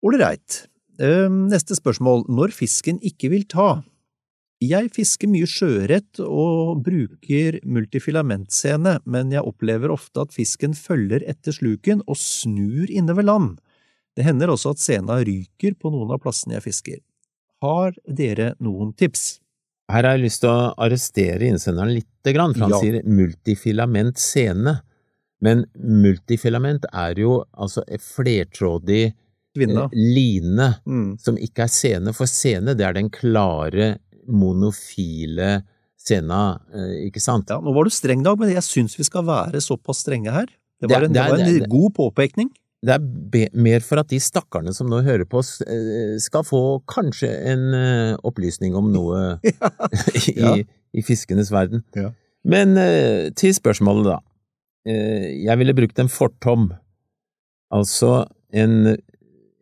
Ålreit. 0.04 0.66
Ehm, 1.00 1.48
neste 1.52 1.76
spørsmål. 1.78 2.26
Når 2.32 2.54
fisken 2.56 3.00
ikke 3.04 3.30
vil 3.32 3.46
ta? 3.52 3.84
Jeg 4.64 4.90
fisker 4.96 5.28
mye 5.28 5.46
sjøørret 5.50 6.22
og 6.24 6.80
bruker 6.86 7.60
multifilamentscene, 7.68 9.00
men 9.06 9.32
jeg 9.36 9.44
opplever 9.44 9.92
ofte 9.92 10.24
at 10.24 10.32
fisken 10.34 10.74
følger 10.74 11.26
etter 11.28 11.52
sluken 11.52 12.02
og 12.08 12.16
snur 12.18 12.88
inne 12.90 13.16
ved 13.18 13.28
land. 13.28 13.58
Det 14.16 14.24
hender 14.24 14.48
også 14.54 14.72
at 14.72 14.80
sena 14.80 15.20
ryker 15.28 15.76
på 15.76 15.92
noen 15.92 16.14
av 16.16 16.22
plassene 16.24 16.56
jeg 16.56 16.64
fisker. 16.70 17.02
Har 17.62 17.92
dere 18.08 18.54
noen 18.64 18.94
tips? 18.96 19.42
Her 19.92 20.04
har 20.08 20.16
jeg 20.16 20.24
lyst 20.24 20.42
til 20.42 20.50
å 20.50 20.72
arrestere 20.82 21.46
innsenderen 21.52 21.92
lite 21.94 22.34
grann, 22.34 22.54
for 22.56 22.66
han 22.66 22.72
Ja. 22.72 22.80
sier 22.80 23.04
multifilament 23.04 24.18
sene. 24.18 24.82
Men 25.42 25.66
multifilament 25.78 26.86
er 26.94 27.14
jo 27.20 27.44
altså 27.54 27.84
et 27.88 28.02
flertrådig 28.02 29.14
Kvinne. 29.56 29.86
eh, 29.88 29.96
line 29.96 30.68
Mm. 30.86 31.18
som 31.20 31.38
ikke 31.38 31.64
er 31.66 31.72
scene. 31.72 32.14
for 32.14 32.26
scene, 32.28 32.76
det 32.76 32.82
er 32.86 32.94
den 32.94 33.10
klare, 33.10 33.98
monofile 34.28 35.64
scena, 35.98 36.60
eh, 36.74 37.08
ikke 37.10 37.22
sant? 37.22 37.50
Ja, 37.50 37.60
nå 37.62 37.74
var 37.74 37.84
du 37.88 37.90
streng, 37.94 38.24
Dag, 38.24 38.38
men 38.40 38.50
jeg 38.54 38.62
syns 38.66 38.98
vi 38.98 39.04
skal 39.08 39.24
være 39.26 39.62
såpass 39.64 40.04
strenge 40.06 40.32
her. 40.32 40.46
Det 40.82 40.90
var 40.92 41.04
en, 41.06 41.14
det 41.14 41.14
det 41.14 41.24
er- 41.26 41.30
var 41.32 41.40
en 41.40 41.46
det- 41.54 41.60
det- 41.62 41.70
god 41.70 41.94
påpekning. 41.96 42.50
Det 42.84 42.94
er 42.94 43.00
be 43.00 43.48
mer 43.54 43.80
for 43.80 43.98
at 43.98 44.08
de 44.10 44.18
stakkarene 44.20 44.74
som 44.76 44.88
nå 44.88 45.02
hører 45.04 45.26
på, 45.26 45.40
eh, 45.66 46.20
skal 46.20 46.44
få 46.44 46.84
kanskje 46.86 47.30
en 47.48 48.18
opplysning 48.24 48.76
om 48.76 48.92
noe 48.92 49.40
i, 50.28 50.34
Ja. 50.38 50.56
i 50.94 51.02
fiskenes 51.02 51.50
verden. 51.50 51.84
Ja. 51.96 52.12
Men 52.44 52.76
til 53.34 53.54
spørsmålet, 53.54 54.04
da. 54.06 54.20
Jeg 54.86 55.58
ville 55.58 55.74
brukt 55.74 55.98
en 55.98 56.08
fortom, 56.08 56.78
altså 57.74 58.28
en, 58.54 58.98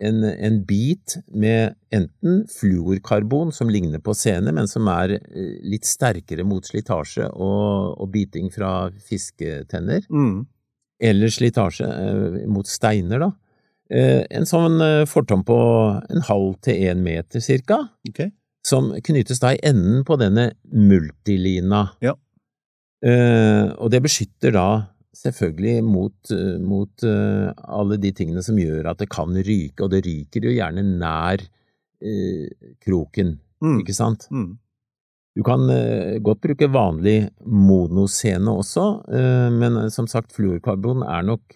en, 0.03 0.23
en 0.23 0.57
bit 0.67 1.17
med 1.31 1.75
enten 1.93 2.43
fluorkarbon, 2.51 3.51
som 3.55 3.69
ligner 3.71 4.01
på 4.03 4.15
sene, 4.17 4.51
men 4.55 4.67
som 4.69 4.87
er 4.91 5.17
eh, 5.17 5.55
litt 5.63 5.87
sterkere 5.87 6.45
mot 6.47 6.65
slitasje 6.67 7.29
og, 7.31 7.95
og 7.97 8.11
biting 8.13 8.51
fra 8.53 8.89
fisketenner 9.07 10.03
Mm. 10.11 10.45
eller 11.03 11.33
slitasje 11.33 11.87
eh, 11.87 12.43
mot 12.51 12.67
steiner, 12.67 13.27
da. 13.27 13.31
Eh, 13.93 14.23
en 14.33 14.47
sånn 14.49 14.79
eh, 14.81 15.03
fortom 15.09 15.43
på 15.45 15.57
en 16.09 16.27
halv 16.29 16.55
til 16.65 16.87
én 16.89 17.03
meter 17.05 17.43
cirka, 17.43 17.83
okay. 18.09 18.31
som 18.65 18.93
knyttes 18.95 19.41
da 19.43 19.53
i 19.53 19.61
enden 19.63 20.05
på 20.07 20.17
denne 20.21 20.51
multilina. 20.71 21.89
Ja. 22.01 22.15
Eh, 23.03 23.67
og 23.75 23.91
det 23.91 23.99
beskytter 24.05 24.55
da 24.55 24.67
selvfølgelig 25.17 25.83
mot, 25.85 26.31
eh, 26.33 26.57
mot 26.61 27.03
eh, 27.07 27.51
alle 27.63 27.97
de 28.01 28.11
tingene 28.15 28.43
som 28.45 28.57
gjør 28.59 28.89
at 28.91 29.01
det 29.03 29.09
kan 29.13 29.35
ryke, 29.35 29.83
og 29.85 29.91
det 29.93 30.03
ryker 30.07 30.47
jo 30.47 30.55
gjerne 30.57 30.83
nær 30.97 31.43
eh, 32.03 32.73
kroken, 32.83 33.39
Mm. 33.63 33.77
ikke 33.79 33.93
sant? 33.95 34.25
Mm. 34.27 34.57
Du 35.37 35.41
kan 35.47 35.61
eh, 35.71 36.17
godt 36.19 36.41
bruke 36.43 36.67
vanlig 36.67 37.29
monosene 37.47 38.51
også, 38.51 38.83
eh, 39.07 39.49
men 39.55 39.77
som 39.89 40.09
sagt, 40.11 40.33
fluorkarbon 40.35 41.05
er 41.07 41.23
nok 41.23 41.55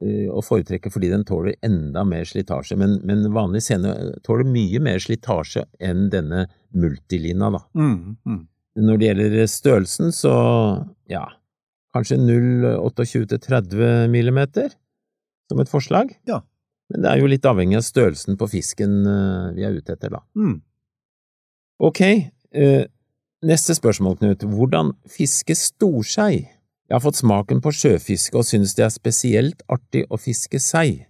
eh, 0.00 0.24
å 0.32 0.40
foretrekke 0.42 0.88
fordi 0.90 1.10
den 1.12 1.26
tåler 1.28 1.58
enda 1.62 2.02
mer 2.08 2.24
slitasje, 2.24 2.78
men, 2.80 2.96
men 3.04 3.28
vanlig 3.36 3.60
sene 3.66 3.92
tåler 4.24 4.48
mye 4.48 4.80
mer 4.82 5.04
slitasje 5.04 5.66
enn 5.84 6.08
denne 6.14 6.46
multilina, 6.72 7.52
da. 7.54 7.60
Mm. 7.76 8.16
Mm. 8.24 8.42
Når 8.88 8.98
det 8.98 9.10
gjelder 9.10 9.46
størrelsen, 9.52 10.10
så 10.16 10.34
ja, 11.12 11.28
kanskje 11.94 12.18
0,28 12.20 13.28
til 13.30 13.40
30 13.46 14.10
millimeter 14.12 14.74
som 15.50 15.60
et 15.62 15.70
forslag. 15.70 16.12
Ja. 16.28 16.42
Men 16.92 17.04
det 17.04 17.10
er 17.10 17.22
jo 17.22 17.30
litt 17.30 17.46
avhengig 17.48 17.78
av 17.78 17.86
størrelsen 17.86 18.38
på 18.40 18.48
fisken 18.52 19.04
eh, 19.08 19.52
vi 19.56 19.64
er 19.66 19.76
ute 19.76 19.94
etter, 19.96 20.12
da. 20.12 20.20
Mm. 20.36 20.58
Ok, 21.84 22.00
eh, 22.04 22.84
neste 23.44 23.76
spørsmål, 23.76 24.18
Knut. 24.20 24.44
Hvordan 24.44 24.92
fiske 25.10 25.56
storsei? 25.58 26.44
Jeg 26.84 26.92
har 26.98 27.02
fått 27.02 27.18
smaken 27.18 27.62
på 27.64 27.72
sjøfiske 27.72 28.36
og 28.36 28.46
synes 28.46 28.76
det 28.76 28.84
er 28.86 28.92
spesielt 28.92 29.64
artig 29.72 30.04
å 30.12 30.20
fiske 30.20 30.60
sei. 30.60 31.06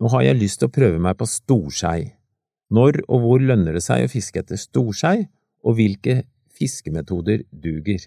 Nå 0.00 0.10
har 0.14 0.24
jeg 0.26 0.40
lyst 0.40 0.60
til 0.60 0.70
å 0.70 0.74
prøve 0.74 0.98
meg 1.02 1.18
på 1.20 1.28
storsei. 1.28 2.16
Når 2.74 3.02
og 3.06 3.22
hvor 3.22 3.42
lønner 3.42 3.76
det 3.76 3.84
seg 3.84 4.06
å 4.06 4.10
fiske 4.10 4.42
etter 4.42 4.58
storsei, 4.58 5.28
og 5.66 5.76
hvilke 5.76 6.22
fiskemetoder 6.56 7.44
duger? 7.52 8.06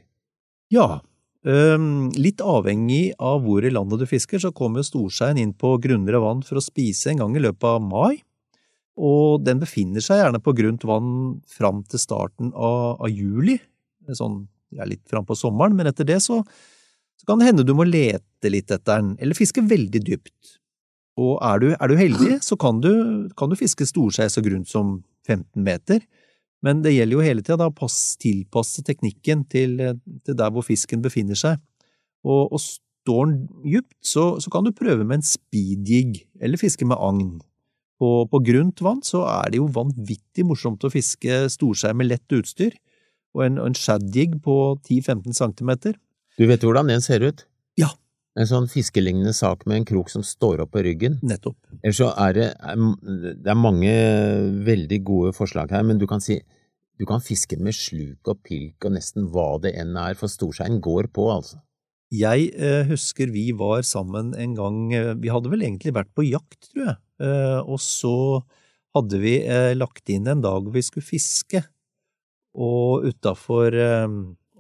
Ja, 0.74 1.04
litt 1.44 2.40
avhengig 2.40 3.14
av 3.20 3.42
hvor 3.44 3.66
i 3.66 3.72
landet 3.74 4.00
du 4.00 4.06
fisker, 4.08 4.40
så 4.40 4.54
kommer 4.56 4.86
storseien 4.86 5.38
inn 5.42 5.54
på 5.54 5.76
grunnere 5.84 6.22
vann 6.24 6.44
for 6.44 6.60
å 6.60 6.64
spise 6.64 7.12
en 7.12 7.20
gang 7.20 7.36
i 7.36 7.44
løpet 7.44 7.68
av 7.68 7.82
mai, 7.84 8.22
og 8.96 9.44
den 9.44 9.60
befinner 9.60 10.04
seg 10.06 10.22
gjerne 10.22 10.40
på 10.44 10.54
grunt 10.56 10.86
vann 10.86 11.42
fram 11.50 11.82
til 11.90 12.00
starten 12.00 12.54
av, 12.54 13.02
av 13.02 13.10
juli, 13.10 13.58
sånn 14.08 14.46
ja, 14.78 14.86
litt 14.88 15.04
fram 15.10 15.26
på 15.26 15.36
sommeren, 15.36 15.76
men 15.76 15.90
etter 15.90 16.08
det 16.08 16.20
så, 16.24 16.42
så 17.20 17.28
kan 17.28 17.42
det 17.42 17.50
hende 17.50 17.66
du 17.66 17.74
må 17.78 17.86
lete 17.88 18.52
litt 18.52 18.72
etter 18.72 19.02
den, 19.02 19.16
eller 19.20 19.38
fiske 19.38 19.64
veldig 19.66 20.04
dypt. 20.06 20.58
Og 21.20 21.38
er 21.46 21.60
du, 21.62 21.68
er 21.76 21.92
du 21.92 21.98
heldig, 21.98 22.40
så 22.46 22.58
kan 22.58 22.80
du, 22.82 23.30
kan 23.38 23.52
du 23.52 23.58
fiske 23.58 23.86
storsei 23.86 24.30
så 24.32 24.42
grunt 24.46 24.70
som 24.70 25.02
15 25.28 25.62
meter, 25.66 26.02
men 26.64 26.82
det 26.84 26.94
gjelder 26.96 27.18
jo 27.18 27.26
hele 27.26 27.44
tida 27.44 27.68
å 27.68 27.90
tilpasse 28.24 28.86
teknikken 28.88 29.44
til, 29.52 29.76
til 30.24 30.38
der 30.40 30.54
hvor 30.54 30.64
fisken 30.66 31.04
befinner 31.04 31.38
seg. 31.40 31.60
Og, 32.24 32.54
og 32.56 32.62
står 32.64 33.26
den 33.28 33.42
djupt, 33.68 33.98
så, 34.00 34.28
så 34.40 34.52
kan 34.52 34.64
du 34.64 34.72
prøve 34.76 35.04
med 35.04 35.20
en 35.20 35.28
speedjig, 35.28 36.24
eller 36.40 36.62
fiske 36.62 36.88
med 36.88 37.00
agn. 37.04 37.36
På, 38.00 38.24
på 38.32 38.40
grunt 38.48 38.82
vann 38.84 39.04
så 39.06 39.26
er 39.30 39.52
det 39.52 39.60
jo 39.60 39.68
vanvittig 39.76 40.46
morsomt 40.48 40.84
å 40.84 40.92
fiske 40.92 41.44
storskjær 41.52 41.96
med 42.00 42.10
lett 42.10 42.36
utstyr, 42.36 42.76
og 43.36 43.46
en, 43.48 43.60
og 43.60 43.72
en 43.72 43.78
shadjig 43.78 44.40
på 44.46 44.56
10–15 44.88 45.36
cm. 45.36 45.74
Du 46.40 46.48
vet 46.50 46.64
hvordan 46.64 46.90
den 46.92 47.04
ser 47.04 47.26
ut? 47.26 47.46
Ja. 47.80 47.92
En 48.34 48.50
sånn 48.50 48.66
fiskelignende 48.72 49.34
sak 49.38 49.68
med 49.70 49.82
en 49.82 49.86
krok 49.86 50.10
som 50.10 50.24
står 50.26 50.64
opp 50.64 50.72
på 50.74 50.82
ryggen. 50.88 51.20
Nettopp. 51.22 51.58
Eller 51.84 51.94
så 51.94 52.10
er 52.18 52.34
det, 52.34 52.48
det 53.44 53.52
er 53.54 53.60
mange 53.60 53.94
veldig 54.66 55.00
gode 55.06 55.36
forslag 55.38 55.74
her, 55.76 55.86
men 55.86 56.02
du 56.02 56.08
kan 56.10 56.24
si 56.24 56.40
du 57.02 57.06
kan 57.10 57.22
fiske 57.24 57.58
med 57.62 57.76
sluk 57.76 58.30
og 58.30 58.42
pilk 58.46 58.86
og 58.86 58.94
nesten 58.96 59.26
hva 59.34 59.58
det 59.64 59.74
enn 59.82 59.96
er, 59.98 60.18
for 60.18 60.32
storseien 60.32 60.80
går 60.84 61.10
på, 61.14 61.26
altså. 61.34 61.60
Jeg 62.14 62.52
eh, 62.54 62.84
husker 62.92 63.32
vi 63.34 63.48
var 63.58 63.82
sammen 63.90 64.36
en 64.38 64.54
gang, 64.58 64.78
eh, 64.94 65.14
vi 65.18 65.32
hadde 65.34 65.50
vel 65.50 65.66
egentlig 65.66 65.96
vært 65.96 66.12
på 66.14 66.28
jakt, 66.28 66.60
tror 66.70 66.84
jeg, 66.92 67.00
eh, 67.26 67.60
og 67.66 67.82
så 67.82 68.16
hadde 68.94 69.22
vi 69.24 69.40
eh, 69.42 69.72
lagt 69.74 70.12
inn 70.14 70.30
en 70.30 70.44
dag 70.46 70.70
vi 70.70 70.86
skulle 70.86 71.06
fiske, 71.06 71.64
og 72.54 73.10
utafor 73.10 73.74
eh, 73.74 74.06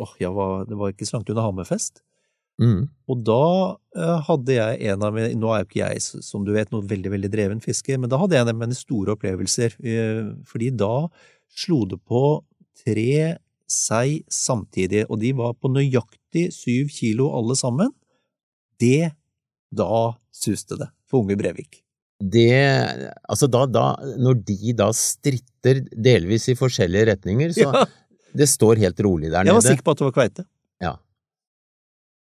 åh, 0.02 0.16
ja, 0.18 0.34
det 0.66 0.80
var 0.80 0.94
ikke 0.94 1.06
så 1.06 1.20
langt 1.20 1.30
unna 1.30 1.46
Hammerfest. 1.46 2.02
Mm. 2.62 2.86
Og 3.10 3.22
da 3.26 3.44
eh, 3.98 4.18
hadde 4.28 4.56
jeg 4.56 4.92
en 4.92 5.06
av 5.06 5.16
mine, 5.16 5.34
nå 5.39 5.52
er 5.52 5.63
jo 5.63 5.70
ikke 5.70 5.82
jeg, 5.82 6.04
som 6.26 6.46
du 6.46 6.54
vet, 6.56 6.70
noe 6.74 6.86
veldig, 6.89 7.12
veldig 7.16 7.32
dreven 7.34 7.63
fisker, 7.63 8.00
men 8.02 8.12
da 8.12 8.20
hadde 8.22 8.38
jeg 8.38 8.46
en 8.46 8.54
av 8.54 8.60
mine 8.60 8.78
store 8.78 9.16
opplevelser, 9.16 9.78
eh, 9.82 10.28
fordi 10.50 10.70
da 10.78 10.94
slo 11.54 11.84
det 11.89 12.00
på 12.06 12.24
tre 12.84 13.36
sei 13.70 14.22
samtidig, 14.32 15.06
og 15.10 15.22
de 15.24 15.32
var 15.38 15.56
på 15.58 15.72
nøyaktig 15.72 16.50
syv 16.54 16.92
kilo 16.94 17.32
alle 17.38 17.58
sammen. 17.58 17.89
Det, 18.82 19.13
da 19.74 20.13
suste 20.34 20.78
det 20.80 20.89
for 21.10 21.24
unge 21.24 21.38
Brevik. 21.39 21.80
Det, 22.24 22.54
altså 23.28 23.50
da, 23.52 23.66
da, 23.68 23.88
når 24.22 24.38
de 24.48 24.76
da 24.78 24.88
stritter 24.96 25.82
delvis 25.92 26.48
i 26.54 26.56
forskjellige 26.56 27.10
retninger, 27.12 27.52
så 27.56 27.68
Ja, 27.68 27.86
det 28.34 28.48
står 28.50 28.80
helt 28.82 29.00
rolig 29.06 29.30
der 29.30 29.44
nede. 29.44 29.52
jeg 29.52 29.60
var 29.60 29.66
sikker 29.66 29.86
på 29.86 29.94
at 29.94 30.00
det 30.00 30.06
var 30.08 30.16
kveite. 30.16 30.46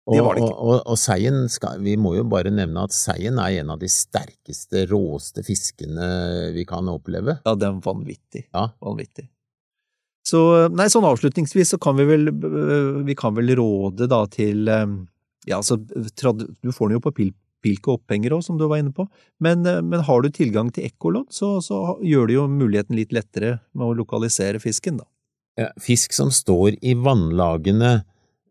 Ja. 0.04 0.12
Det 0.14 0.20
Og, 0.20 0.26
var 0.26 0.36
det 0.36 0.42
ikke. 0.44 0.56
og, 0.56 0.72
og, 0.74 0.80
og 0.92 0.98
seien 1.00 1.38
skal, 1.50 1.78
vi 1.80 1.94
må 1.96 2.16
jo 2.18 2.26
bare 2.28 2.52
nevne 2.52 2.82
at 2.84 2.92
seien 2.96 3.38
er 3.40 3.62
en 3.62 3.70
av 3.72 3.80
de 3.80 3.88
sterkeste, 3.88 4.82
råeste 4.92 5.46
fiskene 5.48 6.08
vi 6.56 6.66
kan 6.68 6.90
oppleve. 6.92 7.38
Ja, 7.46 7.54
den 7.56 7.80
vanvittig. 7.86 8.50
Ja. 8.52 8.66
Vanvittig. 8.84 9.30
Så, 10.28 10.42
nei, 10.76 10.90
sånn 10.92 11.08
avslutningsvis 11.08 11.74
så 11.76 11.80
kan 11.84 11.96
vi 12.00 12.06
vel, 12.08 12.30
vi 13.08 13.16
kan 13.20 13.36
vel 13.36 13.56
råde 13.60 14.08
da 14.12 14.22
til, 14.32 14.68
øh, 14.72 14.94
ja, 15.48 15.58
altså, 15.62 15.76
du 15.80 16.70
får 16.72 16.90
den 16.92 16.98
jo 16.98 17.02
på 17.04 17.12
pil, 17.16 17.34
pilk 17.64 17.88
og 17.88 18.02
opphenger 18.02 18.36
også, 18.36 18.52
som 18.52 18.60
du 18.60 18.68
var 18.68 18.80
inne 18.84 18.92
på, 18.96 19.08
men, 19.44 19.64
men 19.64 20.04
har 20.08 20.24
du 20.24 20.30
tilgang 20.36 20.72
til 20.76 20.88
ekkolodd, 20.88 21.28
så, 21.32 21.58
så 21.64 21.98
gjør 22.04 22.28
det 22.28 22.38
jo 22.38 22.46
muligheten 22.52 22.96
litt 23.00 23.12
lettere 23.16 23.58
med 23.76 23.88
å 23.88 23.98
lokalisere 24.04 24.60
fisken, 24.64 25.00
da. 25.00 25.08
Ja, 25.60 25.68
Fisk 25.80 26.16
som 26.16 26.32
står 26.34 26.80
i 26.82 26.96
vannlagene, 26.98 28.02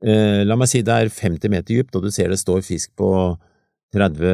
la 0.02 0.56
meg 0.58 0.68
si 0.70 0.82
det 0.82 0.94
er 0.94 1.10
50 1.12 1.50
meter 1.52 1.68
dypt, 1.76 1.94
og 1.96 2.02
du 2.06 2.10
ser 2.10 2.28
det 2.32 2.40
står 2.40 2.62
fisk 2.66 2.90
på 2.98 3.10
30 3.94 4.24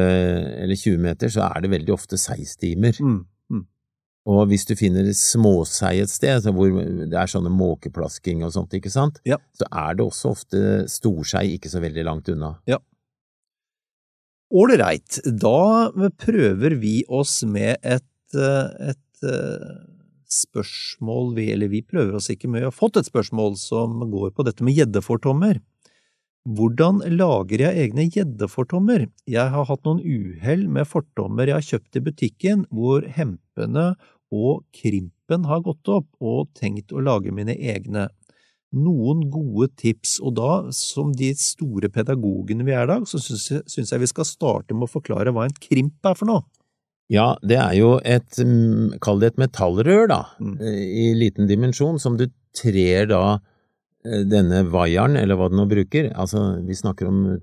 eller 0.63 0.75
20 0.75 0.97
meter, 1.03 1.29
så 1.29 1.43
er 1.49 1.61
det 1.65 1.73
veldig 1.73 1.93
ofte 1.93 2.17
seistimer. 2.17 2.95
Mm. 3.03 3.25
Og 4.29 4.43
hvis 4.51 4.65
du 4.67 4.75
finner 4.77 5.07
småsei 5.15 5.95
et 6.03 6.11
sted, 6.11 6.43
hvor 6.53 6.69
det 6.75 7.15
er 7.17 7.29
sånne 7.31 7.49
måkeplasking 7.49 8.43
og 8.45 8.51
sånt, 8.53 8.75
ikke 8.77 8.91
sant, 8.93 9.17
Ja. 9.25 9.37
så 9.57 9.65
er 9.71 9.95
det 9.97 10.05
også 10.05 10.33
ofte 10.35 10.61
storsei 10.91 11.55
ikke 11.55 11.71
så 11.71 11.81
veldig 11.81 12.03
langt 12.05 12.29
unna. 12.29 12.51
Ålreit, 14.49 15.19
da 15.39 15.89
prøver 16.17 16.75
vi 16.81 17.03
oss 17.07 17.43
med 17.45 17.77
et, 17.85 18.05
et, 18.33 18.91
et 18.91 19.27
øh, 19.29 19.98
spørsmål, 20.33 21.33
vi, 21.37 21.49
eller 21.53 21.71
vi 21.71 21.81
prøver 21.85 22.15
oss 22.19 22.29
ikke 22.31 22.49
med, 22.49 22.63
vi 22.63 22.69
har 22.69 22.75
fått 22.75 22.99
et 23.01 23.09
spørsmål 23.09 23.57
som 23.59 23.99
går 24.11 24.31
på 24.37 24.45
dette 24.47 24.65
med 24.65 24.77
gjeddefortommer. 24.77 25.59
Hvordan 26.49 27.01
lager 27.13 27.61
jeg 27.65 27.81
egne 27.83 28.05
gjeddefortommer? 28.09 29.07
Jeg 29.29 29.51
har 29.53 29.67
hatt 29.67 29.83
noen 29.85 29.99
uhell 30.01 30.69
med 30.71 30.87
fortommer 30.87 31.49
jeg 31.49 31.57
har 31.57 31.67
kjøpt 31.67 31.99
i 31.99 32.03
butikken, 32.05 32.63
hvor 32.73 33.03
hempene 33.05 33.91
og 34.29 34.63
krimpen 34.73 35.45
har 35.49 35.61
gått 35.65 35.89
opp, 35.89 36.07
og 36.21 36.49
tenkt 36.57 36.93
å 36.93 37.03
lage 37.03 37.33
mine 37.33 37.57
egne. 37.57 38.09
noen 38.69 39.23
gode 39.33 39.71
tips, 39.81 40.19
og 40.21 40.35
da, 40.37 40.69
som 40.69 41.09
de 41.17 41.31
store 41.33 41.89
pedagogene 41.89 42.61
vi 42.67 42.75
er 42.77 42.83
i 42.85 42.91
dag, 42.91 43.07
så 43.09 43.17
syns 43.17 43.47
jeg, 43.49 43.63
syns 43.65 43.89
jeg 43.89 44.03
vi 44.03 44.09
skal 44.11 44.27
starte 44.29 44.75
med 44.77 44.85
å 44.85 44.91
forklare 44.91 45.33
hva 45.33 45.47
en 45.47 45.55
krimp 45.57 46.05
er 46.05 46.13
for 46.13 46.29
noe. 46.29 46.43
Ja, 47.09 47.31
det 47.41 47.57
er 47.57 47.73
jo 47.73 47.95
et, 48.05 48.37
mm, 48.37 48.99
kall 49.01 49.19
det 49.23 49.31
et 49.33 49.39
metallrør, 49.41 50.07
da, 50.11 50.19
Mm. 50.39 50.59
eh, 50.61 50.83
i 51.03 51.13
liten 51.17 51.47
dimensjon, 51.49 51.99
som 51.99 52.17
du 52.17 52.27
trer 52.53 53.07
da 53.09 53.39
eh, 54.05 54.23
denne 54.23 54.63
vaieren, 54.69 55.17
eller 55.17 55.35
hva 55.35 55.49
du 55.49 55.55
nå 55.57 55.65
bruker, 55.67 56.11
altså 56.15 56.63
vi 56.65 56.73
snakker 56.77 57.07
om 57.09 57.17
eh, 57.33 57.39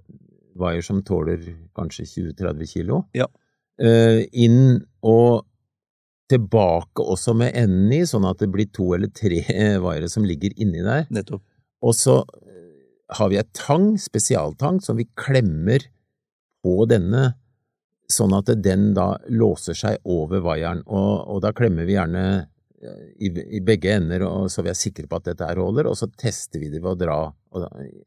vaier 0.56 0.82
som 0.82 1.02
tåler 1.02 1.42
kanskje 1.76 2.06
20-30 2.06 2.66
kilo, 2.72 3.04
Ja. 3.14 3.26
inn 4.32 4.86
og 5.04 5.44
tilbake 6.30 7.04
også 7.04 7.34
med 7.36 7.52
enden 7.54 7.92
i, 7.92 8.00
sånn 8.08 8.24
at 8.24 8.38
det 8.38 8.48
blir 8.50 8.70
to 8.72 8.94
eller 8.94 9.08
tre 9.12 9.42
vaiere 9.84 10.08
som 10.08 10.24
ligger 10.24 10.50
inni 10.56 10.80
der. 10.82 11.04
Nettopp. 11.12 11.42
Og 11.82 11.92
så 11.94 12.24
har 13.10 13.28
vi 13.28 13.36
et 13.36 13.52
tang, 13.52 13.96
spesialtang, 14.00 14.80
som 14.82 14.96
vi 14.96 15.04
klemmer 15.14 15.84
på 16.64 16.86
denne, 16.88 17.34
sånn 18.12 18.34
at 18.36 18.50
den 18.62 18.92
da 18.94 19.16
låser 19.28 19.74
seg 19.74 19.98
over 20.04 20.44
vaieren, 20.44 20.82
og, 20.86 21.26
og 21.32 21.40
da 21.42 21.52
klemmer 21.56 21.88
vi 21.88 21.96
gjerne 21.96 22.24
eh, 22.82 23.00
i, 23.18 23.30
i 23.58 23.60
begge 23.64 23.96
ender, 23.96 24.22
og 24.28 24.50
så 24.52 24.62
vi 24.62 24.70
er 24.70 24.78
sikre 24.78 25.08
på 25.10 25.18
at 25.18 25.30
dette 25.32 25.48
her 25.48 25.58
holder, 25.62 25.88
og 25.90 25.98
så 25.98 26.06
tester 26.14 26.62
vi 26.62 26.70
det 26.70 26.82
ved 26.84 26.92
å 26.94 27.00
dra 27.00 27.18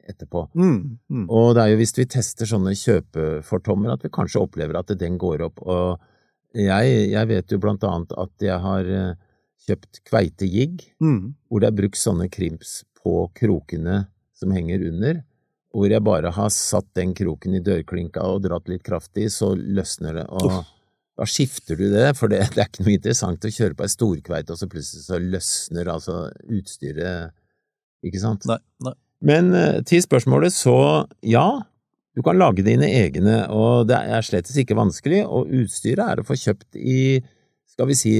etterpå. 0.07 0.45
Mm, 0.53 0.99
mm. 1.09 1.25
Og 1.33 1.55
det 1.57 1.63
er 1.63 1.71
jo 1.73 1.79
hvis 1.81 1.95
vi 1.97 2.05
tester 2.13 2.49
sånne 2.49 2.75
kjøpefortommer 2.77 3.95
at 3.95 4.03
vi 4.05 4.11
kanskje 4.13 4.43
opplever 4.43 4.77
at 4.79 4.93
den 4.99 5.17
går 5.21 5.47
opp, 5.49 5.63
og 5.65 5.97
jeg, 6.55 6.93
jeg 7.11 7.29
vet 7.29 7.51
jo 7.53 7.59
blant 7.61 7.83
annet 7.85 8.13
at 8.17 8.45
jeg 8.45 8.61
har 8.63 8.87
eh, 8.89 9.17
kjøpt 9.67 10.03
kveitegigg, 10.09 10.85
Mm. 11.03 11.33
hvor 11.49 11.61
det 11.61 11.69
er 11.69 11.79
brukt 11.81 11.99
sånne 11.99 12.29
krimps 12.31 12.83
på 12.99 13.27
krokene 13.37 14.05
som 14.37 14.53
henger 14.55 14.85
under, 14.87 15.21
hvor 15.75 15.91
jeg 15.91 16.01
bare 16.05 16.31
har 16.33 16.51
satt 16.53 16.87
den 16.97 17.13
kroken 17.17 17.57
i 17.57 17.63
dørklinka 17.63 18.23
og 18.25 18.43
dratt 18.45 18.69
litt 18.71 18.83
kraftig, 18.85 19.29
så 19.33 19.51
løsner 19.55 20.21
det, 20.21 20.25
og 20.33 20.47
Uff. 20.49 20.71
da 21.19 21.27
skifter 21.29 21.77
du 21.77 21.87
det, 21.93 22.07
for 22.17 22.31
det, 22.31 22.41
det 22.55 22.63
er 22.63 22.71
ikke 22.71 22.85
noe 22.85 22.95
interessant 22.95 23.45
å 23.45 23.53
kjøre 23.53 23.77
på 23.77 23.85
ei 23.85 23.93
storkveite, 23.93 24.55
og 24.55 24.61
så 24.61 24.69
plutselig 24.71 25.05
så 25.05 25.19
løsner 25.21 25.91
altså 25.93 26.23
utstyret, 26.47 27.35
ikke 28.05 28.23
sant? 28.23 28.49
Nei, 28.49 28.57
nei. 28.85 28.95
Men 29.19 29.51
eh, 29.53 29.81
til 29.83 30.01
spørsmålet, 30.01 30.55
så 30.55 30.75
ja, 31.27 31.45
du 32.15 32.23
kan 32.25 32.39
lage 32.39 32.63
dine 32.65 32.87
egne, 32.87 33.43
og 33.51 33.89
det 33.91 33.99
er 33.99 34.25
slettes 34.25 34.57
ikke 34.59 34.77
vanskelig, 34.79 35.21
og 35.27 35.51
utstyret 35.61 36.05
er 36.05 36.21
å 36.21 36.25
få 36.27 36.37
kjøpt 36.39 36.79
i, 36.79 37.19
skal 37.69 37.91
vi 37.91 37.97
si, 37.99 38.13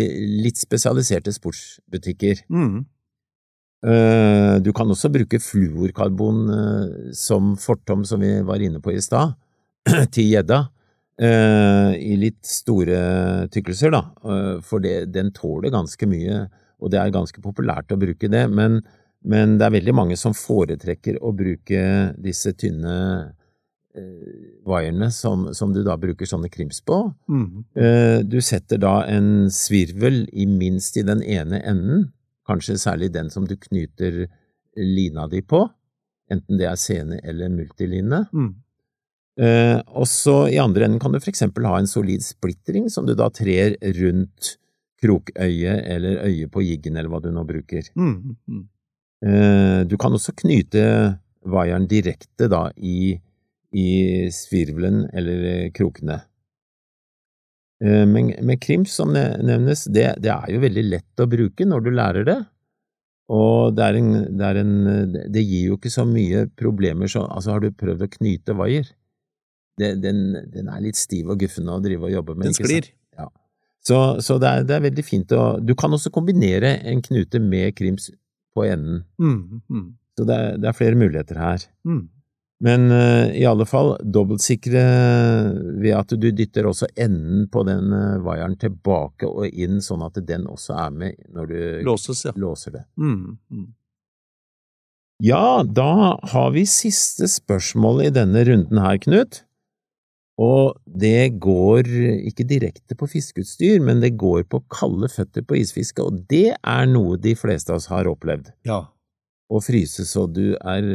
litt 0.43 0.59
spesialiserte 0.59 1.33
sportsbutikker. 1.33 2.45
Mm. 2.51 2.83
Eh, 3.79 4.59
Du 4.59 4.73
kan 4.75 4.89
også 4.91 5.11
bruke 5.11 5.39
fluorkarbon 5.39 6.41
eh, 6.51 7.13
som 7.15 7.55
fortom, 7.59 8.03
som 8.05 8.19
vi 8.19 8.33
var 8.43 8.59
inne 8.59 8.81
på 8.83 8.91
i 8.91 9.01
stad, 9.01 9.37
til 10.13 10.33
gjedda, 10.33 10.59
eh, 11.21 11.95
i 11.95 12.17
litt 12.19 12.43
store 12.45 13.47
tykkelser, 13.53 13.95
da, 13.95 14.03
for 14.65 14.83
det, 14.83 15.13
den 15.15 15.31
tåler 15.35 15.71
ganske 15.71 16.09
mye, 16.11 16.45
og 16.79 16.91
det 16.91 16.99
er 16.99 17.15
ganske 17.15 17.43
populært 17.43 17.91
å 17.91 17.99
bruke 17.99 18.31
det, 18.31 18.45
men, 18.51 18.81
men 19.23 19.57
det 19.59 19.67
er 19.67 19.75
veldig 19.79 19.95
mange 19.95 20.19
som 20.19 20.35
foretrekker 20.35 21.19
å 21.23 21.33
bruke 21.35 21.81
disse 22.19 22.55
tynne 22.55 23.35
wirene 24.69 25.09
som, 25.11 25.47
som 25.51 25.73
du 25.73 25.81
da 25.83 25.95
bruker 25.99 26.27
sånne 26.29 26.47
krims 26.53 26.77
på. 26.85 27.01
Mm. 27.27 27.65
Du 28.31 28.37
setter 28.45 28.79
da 28.79 29.01
en 29.09 29.49
svirvel 29.51 30.21
i 30.31 30.45
minst 30.47 30.95
i 31.01 31.03
den 31.03 31.23
ene 31.25 31.59
enden, 31.67 32.05
kanskje 32.49 32.79
særlig 32.81 33.12
den 33.13 33.29
som 33.33 33.45
du 33.47 33.55
knyter 33.59 34.25
lina 34.79 35.27
di 35.29 35.41
på, 35.45 35.63
enten 36.31 36.59
det 36.59 36.67
er 36.69 36.79
sene 36.79 37.19
eller 37.23 37.51
multiline. 37.53 38.25
Mm. 38.33 38.49
Eh, 39.39 39.77
og 39.95 40.07
så 40.09 40.49
i 40.51 40.57
andre 40.59 40.85
enden 40.88 40.99
kan 40.99 41.13
du 41.13 41.19
for 41.21 41.31
eksempel 41.31 41.67
ha 41.69 41.77
en 41.79 41.88
solid 41.88 42.23
splittring 42.25 42.89
som 42.91 43.07
du 43.07 43.13
da 43.15 43.29
trer 43.31 43.77
rundt 44.01 44.55
krokøyet 44.99 45.85
eller 45.88 46.25
øyet 46.27 46.51
på 46.51 46.63
jiggen 46.65 46.99
eller 46.99 47.12
hva 47.12 47.21
du 47.23 47.29
nå 47.31 47.45
bruker. 47.47 47.88
Mm. 47.95 48.35
Mm. 48.49 48.65
Eh, 49.25 49.81
Du 49.88 49.95
kan 49.97 50.15
også 50.15 50.35
knyte 50.35 50.83
vaieren 51.47 51.88
direkte 51.88 52.49
da 52.51 52.67
i, 52.75 53.15
i 53.71 53.88
svirvelen 54.33 55.05
eller 55.13 55.69
krokene. 55.75 56.19
Eh, 57.83 58.05
Men 58.05 58.33
med 58.45 58.61
krims 58.61 58.93
som 58.99 59.13
nevnes, 59.13 59.85
det, 59.87 60.07
det 60.23 60.31
er 60.33 60.53
jo 60.53 60.63
veldig 60.63 60.85
lett 60.89 61.23
å 61.23 61.29
bruke 61.31 61.67
når 61.67 61.85
du 61.85 61.91
lærer 61.95 62.27
det. 62.27 62.39
Og 63.29 63.75
det, 63.77 63.89
en, 63.99 64.13
det, 64.39 64.53
en, 64.57 64.77
det 65.29 65.43
gir 65.45 65.67
jo 65.69 65.77
ikke 65.77 65.91
så 65.93 66.01
mye 66.09 66.47
problemer 66.57 67.11
som 67.11 67.27
Altså, 67.29 67.53
har 67.53 67.61
du 67.61 67.69
prøvd 67.77 68.07
å 68.07 68.13
knyte 68.15 68.55
vaier? 68.57 68.89
Den, 69.79 70.33
den 70.51 70.67
er 70.67 70.81
litt 70.83 70.97
stiv 70.99 71.29
og 71.31 71.39
guffen 71.39 71.69
å 71.71 71.77
drive 71.79 72.09
og 72.09 72.11
jobbe 72.11 72.35
med. 72.35 72.49
Den 72.49 72.57
sklir. 72.57 72.89
Ja. 73.15 73.29
Så, 73.85 73.99
så 74.25 74.39
det, 74.41 74.49
er, 74.49 74.65
det 74.67 74.75
er 74.75 74.83
veldig 74.89 75.05
fint 75.07 75.31
å 75.31 75.43
Du 75.63 75.71
kan 75.79 75.93
også 75.95 76.11
kombinere 76.11 76.73
en 76.89 77.03
knute 77.05 77.39
med 77.39 77.77
krims 77.77 78.09
på 78.57 78.65
enden. 78.65 79.05
Mm. 79.21 79.61
Mm. 79.69 79.85
Så 80.17 80.25
det 80.27 80.35
er, 80.35 80.57
det 80.59 80.67
er 80.67 80.75
flere 80.75 80.99
muligheter 80.99 81.39
her. 81.39 81.63
Mm. 81.87 82.09
Men 82.59 82.91
uh, 82.91 83.31
i 83.31 83.45
alle 83.47 83.63
fall 83.67 83.93
dobbeltsikre 84.03 84.83
ved 85.79 85.93
at 85.95 86.11
du 86.11 86.27
dytter 86.35 86.67
også 86.67 86.89
enden 86.99 87.45
på 87.51 87.63
den 87.67 87.93
uh, 87.95 88.19
vaieren 88.25 88.57
tilbake 88.59 89.29
og 89.29 89.47
inn, 89.47 89.79
sånn 89.83 90.03
at 90.03 90.19
den 90.27 90.47
også 90.51 90.75
er 90.75 90.95
med 90.95 91.21
når 91.31 91.51
du 91.53 91.59
Låses, 91.87 92.25
ja. 92.27 92.33
låser 92.35 92.75
det. 92.75 92.83
Mm. 92.99 93.37
Mm. 93.47 93.69
Ja, 95.23 95.63
da 95.63 96.17
har 96.31 96.51
vi 96.55 96.63
siste 96.67 97.27
spørsmål 97.31 98.05
i 98.05 98.11
denne 98.15 98.43
runden 98.47 98.79
her, 98.79 98.99
Knut. 99.03 99.43
Og 100.39 100.77
det 100.87 101.39
går 101.43 101.89
ikke 102.29 102.45
direkte 102.47 102.95
på 102.95 103.09
fiskeutstyr, 103.11 103.81
men 103.83 103.99
det 103.99 104.13
går 104.19 104.45
på 104.47 104.61
kalde 104.71 105.09
føtter 105.11 105.43
på 105.43 105.57
isfiske, 105.59 106.03
og 106.03 106.21
det 106.31 106.53
er 106.55 106.87
noe 106.87 107.19
de 107.19 107.35
fleste 107.35 107.73
av 107.73 107.81
oss 107.81 107.89
har 107.91 108.07
opplevd. 108.07 108.53
Ja. 108.67 108.85
Å 109.49 109.59
fryse 109.65 110.05
så 110.05 110.27
du 110.29 110.53
er, 110.53 110.88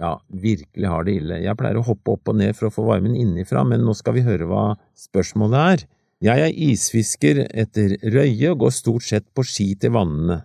ja, 0.00 0.16
virkelig 0.28 0.88
har 0.90 1.04
det 1.06 1.16
ille. 1.20 1.38
Jeg 1.44 1.58
pleier 1.58 1.78
å 1.78 1.84
hoppe 1.86 2.16
opp 2.16 2.32
og 2.32 2.38
ned 2.40 2.56
for 2.58 2.66
å 2.66 2.74
få 2.74 2.86
varmen 2.88 3.14
innifra, 3.14 3.62
men 3.62 3.84
nå 3.86 3.94
skal 3.94 4.16
vi 4.16 4.24
høre 4.26 4.48
hva 4.50 4.64
spørsmålet 4.98 5.60
er. 5.74 5.84
Jeg 6.22 6.42
er 6.42 6.58
isfisker 6.66 7.44
etter 7.46 7.94
røye 8.02 8.50
og 8.50 8.64
går 8.64 8.74
stort 8.74 9.06
sett 9.06 9.28
på 9.34 9.44
ski 9.46 9.72
til 9.78 9.94
vannene. 9.94 10.40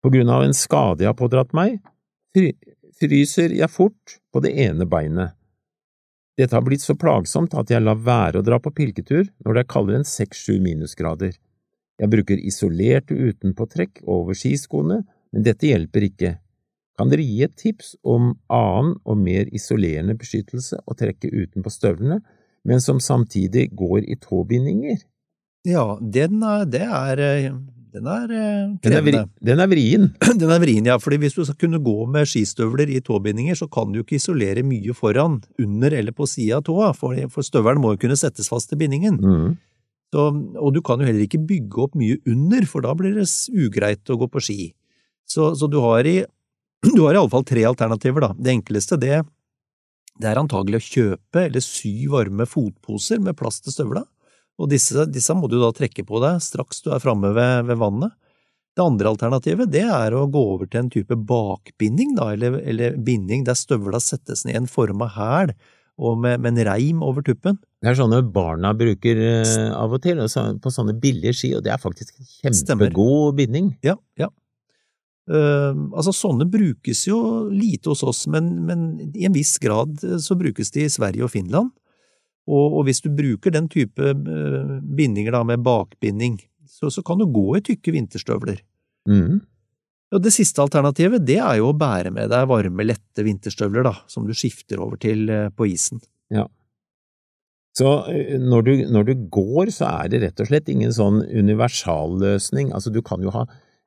På 0.00 0.10
grunn 0.14 0.30
av 0.32 0.46
en 0.46 0.54
skade 0.56 1.04
jeg 1.04 1.10
har 1.10 1.18
pådratt 1.18 1.52
meg, 1.54 1.80
fryser 3.00 3.54
jeg 3.54 3.70
fort 3.70 4.20
på 4.30 4.42
det 4.44 4.54
ene 4.64 4.86
beinet. 4.88 5.34
Dette 6.38 6.56
har 6.56 6.64
blitt 6.64 6.82
så 6.82 6.94
plagsomt 6.96 7.54
at 7.58 7.70
jeg 7.70 7.82
lar 7.82 7.98
være 8.00 8.40
å 8.40 8.46
dra 8.46 8.60
på 8.62 8.72
pilketur 8.72 9.26
når 9.44 9.56
det 9.56 9.62
er 9.64 9.72
kaldere 9.74 10.00
enn 10.00 10.08
seks–sju 10.08 10.60
minusgrader. 10.62 11.34
Jeg 12.00 12.12
bruker 12.14 12.40
isolerte 12.40 13.18
utenpåtrekk 13.18 14.00
over 14.08 14.38
skiskoene, 14.38 15.02
men 15.34 15.44
dette 15.44 15.68
hjelper 15.68 16.06
ikke. 16.06 16.30
Kan 17.00 17.08
dere 17.08 17.24
gi 17.24 17.38
et 17.46 17.54
tips 17.56 17.94
om 18.04 18.34
annen 18.52 18.92
og 19.08 19.16
mer 19.16 19.48
isolerende 19.56 20.12
beskyttelse 20.20 20.82
å 20.84 20.96
trekke 20.98 21.30
utenpå 21.32 21.70
støvlene, 21.72 22.18
men 22.68 22.82
som 22.84 22.98
samtidig 23.00 23.70
går 23.72 24.04
i 24.04 24.18
tåbindinger? 24.20 24.98
Ja, 25.64 25.94
den 25.96 26.42
er, 26.44 26.66
det 26.68 26.82
er 26.84 27.22
eh, 27.24 27.46
Den 27.94 28.04
er 28.04 28.34
eh, 28.36 28.74
krevende. 28.84 29.22
den 29.40 29.62
er 29.64 29.70
vrien. 29.72 30.10
Den 30.42 30.52
er 30.52 30.60
vrien, 30.60 30.84
ja, 30.86 30.98
fordi 31.00 31.16
hvis 31.24 31.38
du 31.38 31.40
skal 31.48 31.56
kunne 31.62 31.80
gå 31.80 32.04
med 32.04 32.28
skistøvler 32.28 32.92
i 32.92 33.00
tåbindinger, 33.00 33.56
så 33.56 33.66
kan 33.66 33.92
du 33.92 34.02
ikke 34.02 34.18
isolere 34.18 34.62
mye 34.62 34.92
foran, 34.94 35.40
under 35.58 35.96
eller 35.96 36.12
på 36.12 36.28
sida 36.28 36.60
av 36.60 36.66
tåa, 36.68 36.92
for, 36.92 37.16
for 37.32 37.42
støvelen 37.48 37.80
må 37.80 37.94
jo 37.94 38.02
kunne 38.04 38.18
settes 38.20 38.52
fast 38.52 38.68
til 38.70 38.78
bindingen. 38.82 39.16
Mm. 39.24 39.56
Så, 40.12 40.26
og 40.60 40.76
du 40.76 40.82
kan 40.84 41.00
jo 41.00 41.08
heller 41.08 41.24
ikke 41.24 41.40
bygge 41.48 41.80
opp 41.86 41.96
mye 41.96 42.20
under, 42.28 42.68
for 42.68 42.84
da 42.84 42.92
blir 42.98 43.16
det 43.16 43.26
ugreit 43.56 44.12
å 44.12 44.20
gå 44.20 44.28
på 44.28 44.44
ski. 44.44 44.60
Så, 45.24 45.54
så 45.56 45.70
du 45.70 45.80
har 45.80 46.04
i 46.04 46.18
du 46.96 47.02
har 47.04 47.14
i 47.14 47.20
alle 47.20 47.32
fall 47.32 47.44
tre 47.44 47.64
alternativer, 47.68 48.24
da. 48.24 48.32
Det 48.38 48.54
enkleste, 48.54 48.98
det, 49.00 49.22
det 50.20 50.30
er 50.30 50.40
antagelig 50.40 50.80
å 50.80 50.86
kjøpe 50.86 51.44
eller 51.46 51.64
sy 51.64 51.94
varme 52.12 52.46
fotposer 52.48 53.20
med 53.22 53.38
plass 53.38 53.60
til 53.64 53.74
støvla, 53.74 54.04
og 54.60 54.68
disse, 54.68 55.06
disse 55.08 55.34
må 55.36 55.48
du 55.48 55.56
da 55.60 55.70
trekke 55.72 56.04
på 56.04 56.20
deg 56.20 56.42
straks 56.44 56.82
du 56.84 56.90
er 56.92 57.00
framme 57.00 57.32
ved, 57.36 57.64
ved 57.70 57.80
vannet. 57.80 58.16
Det 58.76 58.84
andre 58.84 59.10
alternativet, 59.10 59.70
det 59.72 59.86
er 59.88 60.14
å 60.14 60.26
gå 60.30 60.40
over 60.52 60.68
til 60.70 60.84
en 60.84 60.90
type 60.92 61.16
bakbinding, 61.16 62.14
da, 62.18 62.30
eller, 62.36 62.60
eller 62.68 62.98
binding 63.00 63.42
der 63.48 63.58
støvla 63.58 63.98
settes 64.04 64.44
ned 64.46 64.54
i 64.54 64.60
en 64.60 64.68
form 64.70 65.02
av 65.04 65.14
hæl, 65.16 65.54
og 66.00 66.20
med, 66.22 66.40
med 66.40 66.54
en 66.54 66.68
reim 66.70 67.02
over 67.04 67.24
tuppen. 67.24 67.58
Det 67.80 67.90
er 67.90 67.98
sånne 67.98 68.20
barna 68.32 68.70
bruker 68.76 69.18
eh, 69.20 69.66
av 69.74 69.96
og 69.96 70.04
til, 70.04 70.20
på 70.62 70.72
sånne 70.72 70.94
billige 71.00 71.34
ski, 71.36 71.50
og 71.56 71.64
det 71.66 71.74
er 71.74 71.82
faktisk 71.82 72.14
en 72.20 72.56
kjempegod 72.60 73.36
binding. 73.40 73.74
Ja, 73.84 73.96
ja. 74.20 74.30
Eh, 75.28 75.74
altså, 75.92 76.14
sånne 76.16 76.46
brukes 76.50 77.04
jo 77.06 77.20
lite 77.52 77.92
hos 77.92 78.02
oss, 78.06 78.24
men, 78.30 78.48
men 78.66 78.86
i 79.12 79.26
en 79.28 79.36
viss 79.36 79.58
grad 79.62 80.00
eh, 80.06 80.18
så 80.22 80.36
brukes 80.38 80.72
de 80.74 80.86
i 80.86 80.92
Sverige 80.92 81.26
og 81.26 81.32
Finland. 81.34 81.70
Og, 82.50 82.80
og 82.80 82.86
hvis 82.88 83.02
du 83.04 83.12
bruker 83.14 83.52
den 83.54 83.68
type 83.70 84.00
uh, 84.00 84.70
bindinger 84.82 85.36
da, 85.36 85.44
med 85.46 85.62
bakbinding, 85.62 86.40
så, 86.66 86.88
så 86.90 87.04
kan 87.06 87.20
du 87.20 87.28
gå 87.30 87.44
i 87.58 87.62
tykke 87.62 87.92
vinterstøvler. 87.94 88.62
Mm. 89.06 89.42
Og 90.10 90.24
det 90.24 90.32
siste 90.34 90.64
alternativet, 90.64 91.22
det 91.22 91.36
er 91.38 91.60
jo 91.60 91.68
å 91.70 91.76
bære 91.78 92.10
med 92.16 92.32
deg 92.32 92.48
varme, 92.50 92.86
lette 92.88 93.22
vinterstøvler, 93.22 93.86
da, 93.86 93.92
som 94.10 94.26
du 94.26 94.34
skifter 94.34 94.82
over 94.82 94.98
til 94.98 95.30
eh, 95.30 95.46
på 95.54 95.68
isen. 95.70 96.02
Ja. 96.34 96.48
Så 97.78 97.92
når 98.42 98.66
du, 98.66 98.72
når 98.90 99.06
du 99.06 99.12
går, 99.30 99.70
så 99.70 99.86
er 99.92 100.10
det 100.10 100.24
rett 100.24 100.42
og 100.42 100.50
slett 100.50 100.72
ingen 100.72 100.90
sånn 100.96 101.20
universalløsning. 101.22 102.72
Altså, 102.74 102.90
du 102.90 102.98
kan 103.06 103.22
jo 103.22 103.30
ha, 103.36 103.44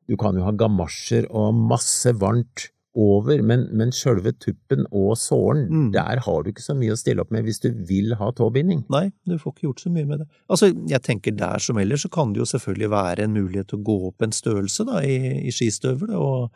du 0.10 0.18
kan 0.20 0.36
jo 0.38 0.44
ha 0.48 0.52
gamasjer 0.52 1.28
og 1.32 1.54
masse 1.56 2.14
varmt 2.20 2.70
over, 2.94 3.40
men, 3.42 3.64
men 3.74 3.90
sjølve 3.90 4.36
tuppen 4.38 4.84
og 4.92 5.16
sålen, 5.18 5.64
Mm. 5.66 5.88
der 5.96 6.20
har 6.22 6.44
du 6.44 6.52
ikke 6.52 6.62
så 6.62 6.76
mye 6.78 6.94
å 6.94 7.00
stille 7.00 7.24
opp 7.24 7.32
med 7.34 7.44
hvis 7.48 7.58
du 7.64 7.72
vil 7.90 8.14
ha 8.20 8.28
tåbinding. 8.38 8.84
Nei, 8.94 9.08
du 9.26 9.34
får 9.42 9.56
ikke 9.56 9.66
gjort 9.66 9.82
så 9.82 9.90
mye 9.96 10.06
med 10.06 10.20
det. 10.22 10.28
Altså, 10.48 10.70
jeg 10.92 11.02
tenker 11.02 11.34
der 11.40 11.58
som 11.58 11.80
ellers, 11.82 12.04
så 12.06 12.12
kan 12.14 12.34
det 12.36 12.44
jo 12.44 12.46
selvfølgelig 12.52 12.92
være 12.94 13.26
en 13.26 13.34
mulighet 13.34 13.72
til 13.72 13.80
å 13.80 13.88
gå 13.90 13.98
opp 14.12 14.22
en 14.28 14.36
størrelse, 14.38 14.86
da, 14.86 15.02
i, 15.02 15.18
i 15.48 15.56
skistøvler 15.56 16.14
og 16.14 16.54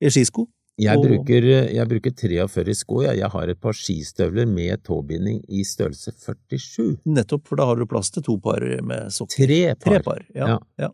i 0.00 0.12
skisko. 0.14 0.46
Jeg, 0.80 0.96
bruker, 1.02 1.44
jeg 1.74 1.88
bruker 1.90 2.14
43 2.16 2.74
sko, 2.78 3.02
jeg. 3.04 3.18
Jeg 3.18 3.28
har 3.34 3.50
et 3.52 3.58
par 3.60 3.74
skistøvler 3.76 4.46
med 4.48 4.80
tåbinding 4.86 5.42
i 5.52 5.64
størrelse 5.66 6.14
47. 6.14 7.02
Nettopp, 7.10 7.48
for 7.50 7.60
da 7.60 7.66
har 7.68 7.76
du 7.76 7.84
plass 7.90 8.08
til 8.14 8.24
to 8.24 8.38
par 8.40 8.62
med 8.86 9.10
sokker. 9.12 9.50
Tre 9.50 9.74
par. 9.74 9.90
Tre 9.90 10.00
par, 10.06 10.22
ja. 10.38 10.54
Ja. 10.54 10.58
ja. 10.86 10.88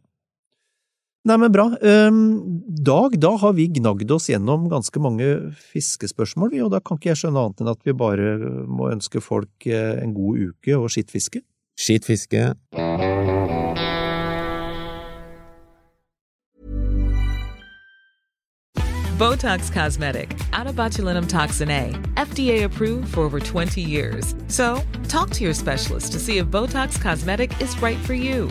Nei, 1.26 1.36
men 1.42 1.52
bra. 1.52 1.72
Ehm, 1.82 2.62
Dag, 2.86 3.18
da 3.18 3.32
har 3.36 3.52
vi 3.52 3.66
gnagd 3.66 4.10
oss 4.14 4.28
gjennom 4.30 4.68
ganske 4.70 5.00
mange 5.02 5.26
fiskespørsmål, 5.72 6.52
vi, 6.52 6.60
og 6.62 6.70
da 6.70 6.78
kan 6.78 7.00
ikke 7.00 7.10
jeg 7.10 7.24
skjønne 7.24 7.42
annet 7.42 7.62
enn 7.64 7.70
at 7.72 7.82
vi 7.82 7.94
bare 7.98 8.36
må 8.70 8.92
ønske 8.92 9.22
folk 9.24 9.66
eh, 9.66 9.96
en 10.04 10.14
god 10.14 10.52
uke 10.52 10.78
og 10.78 10.86
skittfiske. 10.94 11.42
Skitt 11.76 12.06
fiske. 12.06 12.52
Botox 19.18 19.72
Cosmetic, 19.72 20.38
out 20.52 20.68
of 20.68 20.76
botulinum 20.76 21.26
toxin 21.26 21.70
A, 21.70 21.90
FDA 22.16 22.64
approved 22.64 23.14
for 23.14 23.20
over 23.20 23.40
20 23.40 23.80
years. 23.80 24.36
So, 24.46 24.80
talk 25.08 25.30
to 25.30 25.42
your 25.42 25.54
specialist 25.54 26.12
to 26.12 26.20
see 26.20 26.38
if 26.38 26.46
Botox 26.46 27.00
Cosmetic 27.00 27.58
is 27.60 27.74
right 27.82 27.98
for 27.98 28.14
you. 28.14 28.50